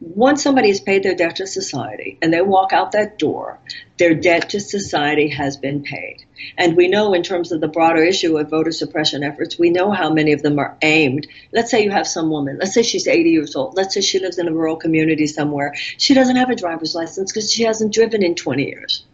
once 0.00 0.42
somebody 0.42 0.68
has 0.68 0.80
paid 0.80 1.02
their 1.02 1.14
debt 1.14 1.36
to 1.36 1.46
society 1.46 2.16
and 2.22 2.32
they 2.32 2.40
walk 2.40 2.72
out 2.72 2.92
that 2.92 3.18
door, 3.18 3.58
their 3.98 4.14
debt 4.14 4.48
to 4.48 4.58
society 4.58 5.28
has 5.28 5.58
been 5.58 5.82
paid. 5.82 6.24
And 6.56 6.74
we 6.74 6.88
know 6.88 7.12
in 7.12 7.22
terms 7.22 7.52
of 7.52 7.60
the 7.60 7.68
broader 7.68 8.02
issue 8.02 8.38
of 8.38 8.48
voter 8.48 8.72
suppression 8.72 9.22
efforts, 9.22 9.58
we 9.58 9.68
know 9.68 9.90
how 9.90 10.10
many 10.10 10.32
of 10.32 10.40
them 10.40 10.58
are 10.58 10.78
aimed. 10.80 11.26
Let's 11.52 11.70
say 11.70 11.84
you 11.84 11.90
have 11.90 12.06
some 12.06 12.30
woman, 12.30 12.56
let's 12.58 12.72
say 12.72 12.82
she's 12.82 13.06
80 13.06 13.30
years 13.30 13.54
old, 13.54 13.76
let's 13.76 13.92
say 13.92 14.00
she 14.00 14.20
lives 14.20 14.38
in 14.38 14.48
a 14.48 14.52
rural 14.52 14.76
community 14.76 15.26
somewhere. 15.26 15.74
She 15.98 16.14
doesn't 16.14 16.36
have 16.36 16.48
a 16.48 16.56
driver's 16.56 16.94
license 16.94 17.30
because 17.30 17.52
she 17.52 17.64
hasn't 17.64 17.92
driven 17.92 18.22
in 18.22 18.34
20 18.34 18.64
years 18.64 19.04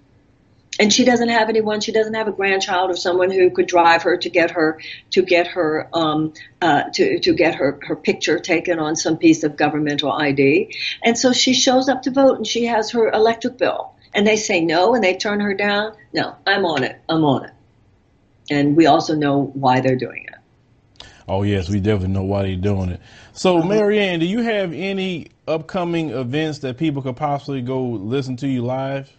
and 0.79 0.93
she 0.93 1.05
doesn't 1.05 1.29
have 1.29 1.49
anyone. 1.49 1.81
She 1.81 1.93
doesn't 1.93 2.15
have 2.15 2.29
a 2.29 2.33
grandchild 2.33 2.91
or 2.91 2.97
someone 2.97 3.31
who 3.31 3.51
could 3.51 3.67
drive 3.67 4.03
her 4.03 4.17
to 4.17 4.29
get 4.29 4.51
her 4.51 4.81
to 5.11 5.23
get 5.23 5.47
her 5.49 5.89
um, 5.93 6.35
uh, 6.61 6.85
to 6.95 7.19
to 7.21 7.35
get 7.35 7.55
her 7.55 7.79
her 7.83 7.97
picture 7.97 8.39
taken 8.39 8.79
on 8.79 8.97
some 8.97 9.17
piece 9.17 9.43
of 9.43 9.57
governmental 9.57 10.13
ID. 10.13 10.75
And 11.03 11.19
so 11.19 11.33
she 11.33 11.55
shows 11.55 11.89
up 11.89 12.03
to 12.03 12.11
vote, 12.11 12.37
and 12.37 12.47
she 12.47 12.65
has 12.67 12.91
her 12.91 13.11
electric 13.11 13.59
bill, 13.59 13.95
and 14.15 14.27
they 14.27 14.37
say 14.37 14.61
no, 14.61 14.95
and 14.95 15.03
they 15.03 15.17
turn 15.17 15.41
her 15.41 15.55
down. 15.55 15.95
No, 16.13 16.37
I'm 16.47 16.65
on 16.65 16.85
it. 16.85 17.01
I'm 17.09 17.25
on 17.25 17.45
it. 17.45 17.53
And 18.51 18.77
we 18.77 18.87
also 18.87 19.15
know 19.15 19.51
why 19.55 19.81
they're 19.81 19.97
doing 19.97 20.27
it. 20.27 20.35
Oh 21.29 21.43
yes, 21.43 21.69
we 21.69 21.81
definitely 21.81 22.15
know 22.15 22.23
why 22.23 22.43
they're 22.43 22.57
doing 22.57 22.91
it. 22.91 23.01
So, 23.33 23.59
uh-huh. 23.59 23.69
Marianne, 23.69 24.21
do 24.21 24.27
you 24.27 24.43
have 24.43 24.73
any 24.73 25.29
upcoming 25.49 26.11
events 26.11 26.61
that 26.61 26.79
people 26.79 27.03
could 27.03 27.17
possibly 27.17 27.63
go 27.63 27.83
listen 27.83 28.37
to 28.39 28.49
you 28.49 28.63
live? 28.63 29.11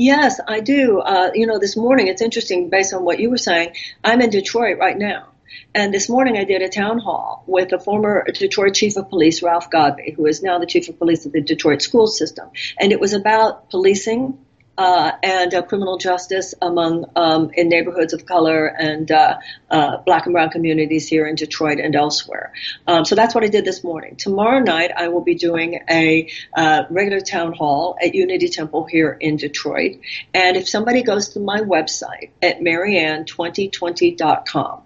Yes, 0.00 0.38
I 0.46 0.60
do. 0.60 1.00
Uh, 1.00 1.32
you 1.34 1.44
know, 1.44 1.58
this 1.58 1.76
morning, 1.76 2.06
it's 2.06 2.22
interesting 2.22 2.70
based 2.70 2.94
on 2.94 3.02
what 3.04 3.18
you 3.18 3.30
were 3.30 3.36
saying. 3.36 3.74
I'm 4.04 4.20
in 4.20 4.30
Detroit 4.30 4.78
right 4.78 4.96
now. 4.96 5.26
And 5.74 5.92
this 5.92 6.08
morning 6.08 6.38
I 6.38 6.44
did 6.44 6.62
a 6.62 6.68
town 6.68 7.00
hall 7.00 7.42
with 7.48 7.70
the 7.70 7.80
former 7.80 8.24
Detroit 8.32 8.74
chief 8.74 8.96
of 8.96 9.08
police, 9.08 9.42
Ralph 9.42 9.70
Godbee, 9.70 10.14
who 10.14 10.26
is 10.26 10.40
now 10.40 10.60
the 10.60 10.66
chief 10.66 10.88
of 10.88 11.00
police 11.00 11.26
of 11.26 11.32
the 11.32 11.40
Detroit 11.40 11.82
school 11.82 12.06
system. 12.06 12.48
And 12.78 12.92
it 12.92 13.00
was 13.00 13.12
about 13.12 13.70
policing 13.70 14.38
uh, 14.78 15.12
and 15.24 15.52
uh, 15.52 15.62
criminal 15.62 15.98
justice 15.98 16.54
among 16.62 17.04
um, 17.16 17.50
in 17.54 17.68
neighborhoods 17.68 18.12
of 18.12 18.24
color 18.24 18.66
and 18.66 19.10
uh, 19.10 19.36
uh, 19.70 19.96
black 19.98 20.26
and 20.26 20.32
brown 20.32 20.50
communities 20.50 21.08
here 21.08 21.26
in 21.26 21.34
Detroit 21.34 21.80
and 21.80 21.96
elsewhere. 21.96 22.52
Um, 22.86 23.04
so 23.04 23.16
that's 23.16 23.34
what 23.34 23.42
I 23.42 23.48
did 23.48 23.64
this 23.64 23.82
morning. 23.82 24.14
Tomorrow 24.14 24.60
night 24.60 24.92
I 24.96 25.08
will 25.08 25.22
be 25.22 25.34
doing 25.34 25.80
a 25.90 26.30
uh, 26.56 26.84
regular 26.90 27.20
town 27.20 27.52
hall 27.52 27.98
at 28.00 28.14
Unity 28.14 28.48
Temple 28.48 28.86
here 28.86 29.16
in 29.20 29.34
Detroit. 29.36 29.98
And 30.32 30.56
if 30.56 30.68
somebody 30.68 31.02
goes 31.02 31.30
to 31.30 31.40
my 31.40 31.58
website 31.60 32.30
at 32.40 32.60
marianne2020.com, 32.60 34.82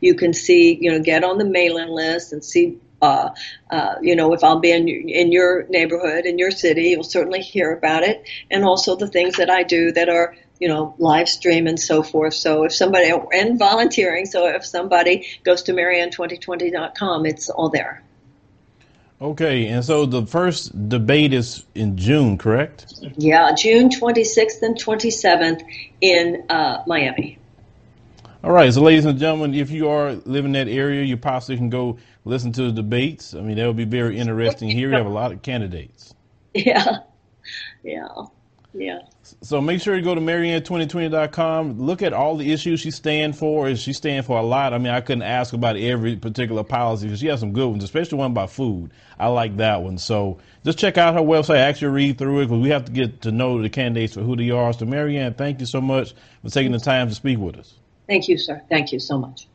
you 0.00 0.14
can 0.14 0.32
see, 0.32 0.76
you 0.80 0.90
know, 0.90 1.00
get 1.00 1.22
on 1.22 1.38
the 1.38 1.44
mailing 1.44 1.90
list 1.90 2.32
and 2.32 2.44
see 2.44 2.78
uh, 3.00 3.30
uh, 3.70 3.94
you 4.02 4.16
know, 4.16 4.32
if 4.32 4.42
I'll 4.42 4.58
be 4.58 4.72
in, 4.72 4.88
in 4.88 5.32
your 5.32 5.66
neighborhood, 5.68 6.26
in 6.26 6.38
your 6.38 6.50
city, 6.50 6.90
you'll 6.90 7.04
certainly 7.04 7.40
hear 7.40 7.72
about 7.72 8.02
it. 8.02 8.28
And 8.50 8.64
also 8.64 8.96
the 8.96 9.08
things 9.08 9.36
that 9.36 9.50
I 9.50 9.62
do 9.62 9.92
that 9.92 10.08
are, 10.08 10.36
you 10.58 10.68
know, 10.68 10.94
live 10.98 11.28
stream 11.28 11.66
and 11.66 11.78
so 11.78 12.02
forth. 12.02 12.34
So 12.34 12.64
if 12.64 12.74
somebody, 12.74 13.12
and 13.32 13.58
volunteering, 13.58 14.26
so 14.26 14.48
if 14.48 14.66
somebody 14.66 15.26
goes 15.44 15.62
to 15.64 15.72
marianne2020.com, 15.72 17.26
it's 17.26 17.48
all 17.48 17.68
there. 17.68 18.02
Okay, 19.20 19.66
and 19.66 19.84
so 19.84 20.06
the 20.06 20.24
first 20.26 20.88
debate 20.88 21.32
is 21.32 21.64
in 21.74 21.96
June, 21.96 22.38
correct? 22.38 22.94
Yeah, 23.16 23.52
June 23.52 23.88
26th 23.88 24.62
and 24.62 24.76
27th 24.76 25.60
in 26.00 26.44
uh, 26.48 26.84
Miami. 26.86 27.37
All 28.42 28.52
right, 28.52 28.72
so 28.72 28.82
ladies 28.82 29.04
and 29.04 29.18
gentlemen, 29.18 29.52
if 29.54 29.70
you 29.70 29.88
are 29.88 30.12
living 30.24 30.54
in 30.54 30.66
that 30.66 30.72
area, 30.72 31.02
you 31.02 31.16
possibly 31.16 31.56
can 31.56 31.70
go 31.70 31.98
listen 32.24 32.52
to 32.52 32.62
the 32.62 32.72
debates. 32.72 33.34
I 33.34 33.40
mean, 33.40 33.56
that 33.56 33.66
would 33.66 33.76
be 33.76 33.84
very 33.84 34.16
interesting. 34.18 34.70
Here 34.70 34.88
we 34.88 34.96
have 34.96 35.06
a 35.06 35.10
lot 35.10 35.32
of 35.32 35.42
candidates. 35.42 36.14
Yeah, 36.54 36.98
yeah, 37.84 38.08
yeah. 38.74 39.00
So 39.42 39.60
make 39.60 39.80
sure 39.82 39.96
you 39.96 40.02
go 40.02 40.14
to 40.14 40.20
Marianne2020.com. 40.20 41.80
Look 41.80 42.02
at 42.02 42.12
all 42.12 42.36
the 42.36 42.52
issues 42.52 42.80
she 42.80 42.90
stand 42.90 43.36
for. 43.38 43.68
Is 43.68 43.80
she 43.80 43.92
stand 43.92 44.26
for 44.26 44.38
a 44.38 44.42
lot? 44.42 44.74
I 44.74 44.78
mean, 44.78 44.92
I 44.92 45.00
couldn't 45.00 45.22
ask 45.22 45.54
about 45.54 45.76
every 45.76 46.16
particular 46.16 46.64
policy 46.64 47.06
because 47.06 47.20
she 47.20 47.28
has 47.28 47.40
some 47.40 47.52
good 47.52 47.68
ones, 47.68 47.84
especially 47.84 48.18
one 48.18 48.32
about 48.32 48.50
food. 48.50 48.92
I 49.18 49.28
like 49.28 49.56
that 49.58 49.82
one. 49.82 49.98
So 49.98 50.38
just 50.64 50.78
check 50.78 50.98
out 50.98 51.14
her 51.14 51.20
website. 51.20 51.58
Actually 51.58 51.88
read 51.92 52.18
through 52.18 52.40
it 52.40 52.46
because 52.46 52.62
we 52.62 52.70
have 52.70 52.86
to 52.86 52.92
get 52.92 53.22
to 53.22 53.32
know 53.32 53.62
the 53.62 53.70
candidates 53.70 54.14
for 54.14 54.22
who 54.22 54.36
they 54.36 54.50
are. 54.50 54.72
So 54.72 54.86
Marianne, 54.86 55.34
thank 55.34 55.60
you 55.60 55.66
so 55.66 55.80
much 55.80 56.14
for 56.42 56.50
taking 56.50 56.72
the 56.72 56.80
time 56.80 57.08
to 57.08 57.14
speak 57.14 57.38
with 57.38 57.56
us. 57.58 57.77
Thank 58.08 58.28
you, 58.28 58.38
sir. 58.38 58.62
Thank 58.70 58.92
you 58.92 59.00
so 59.00 59.18
much. 59.18 59.47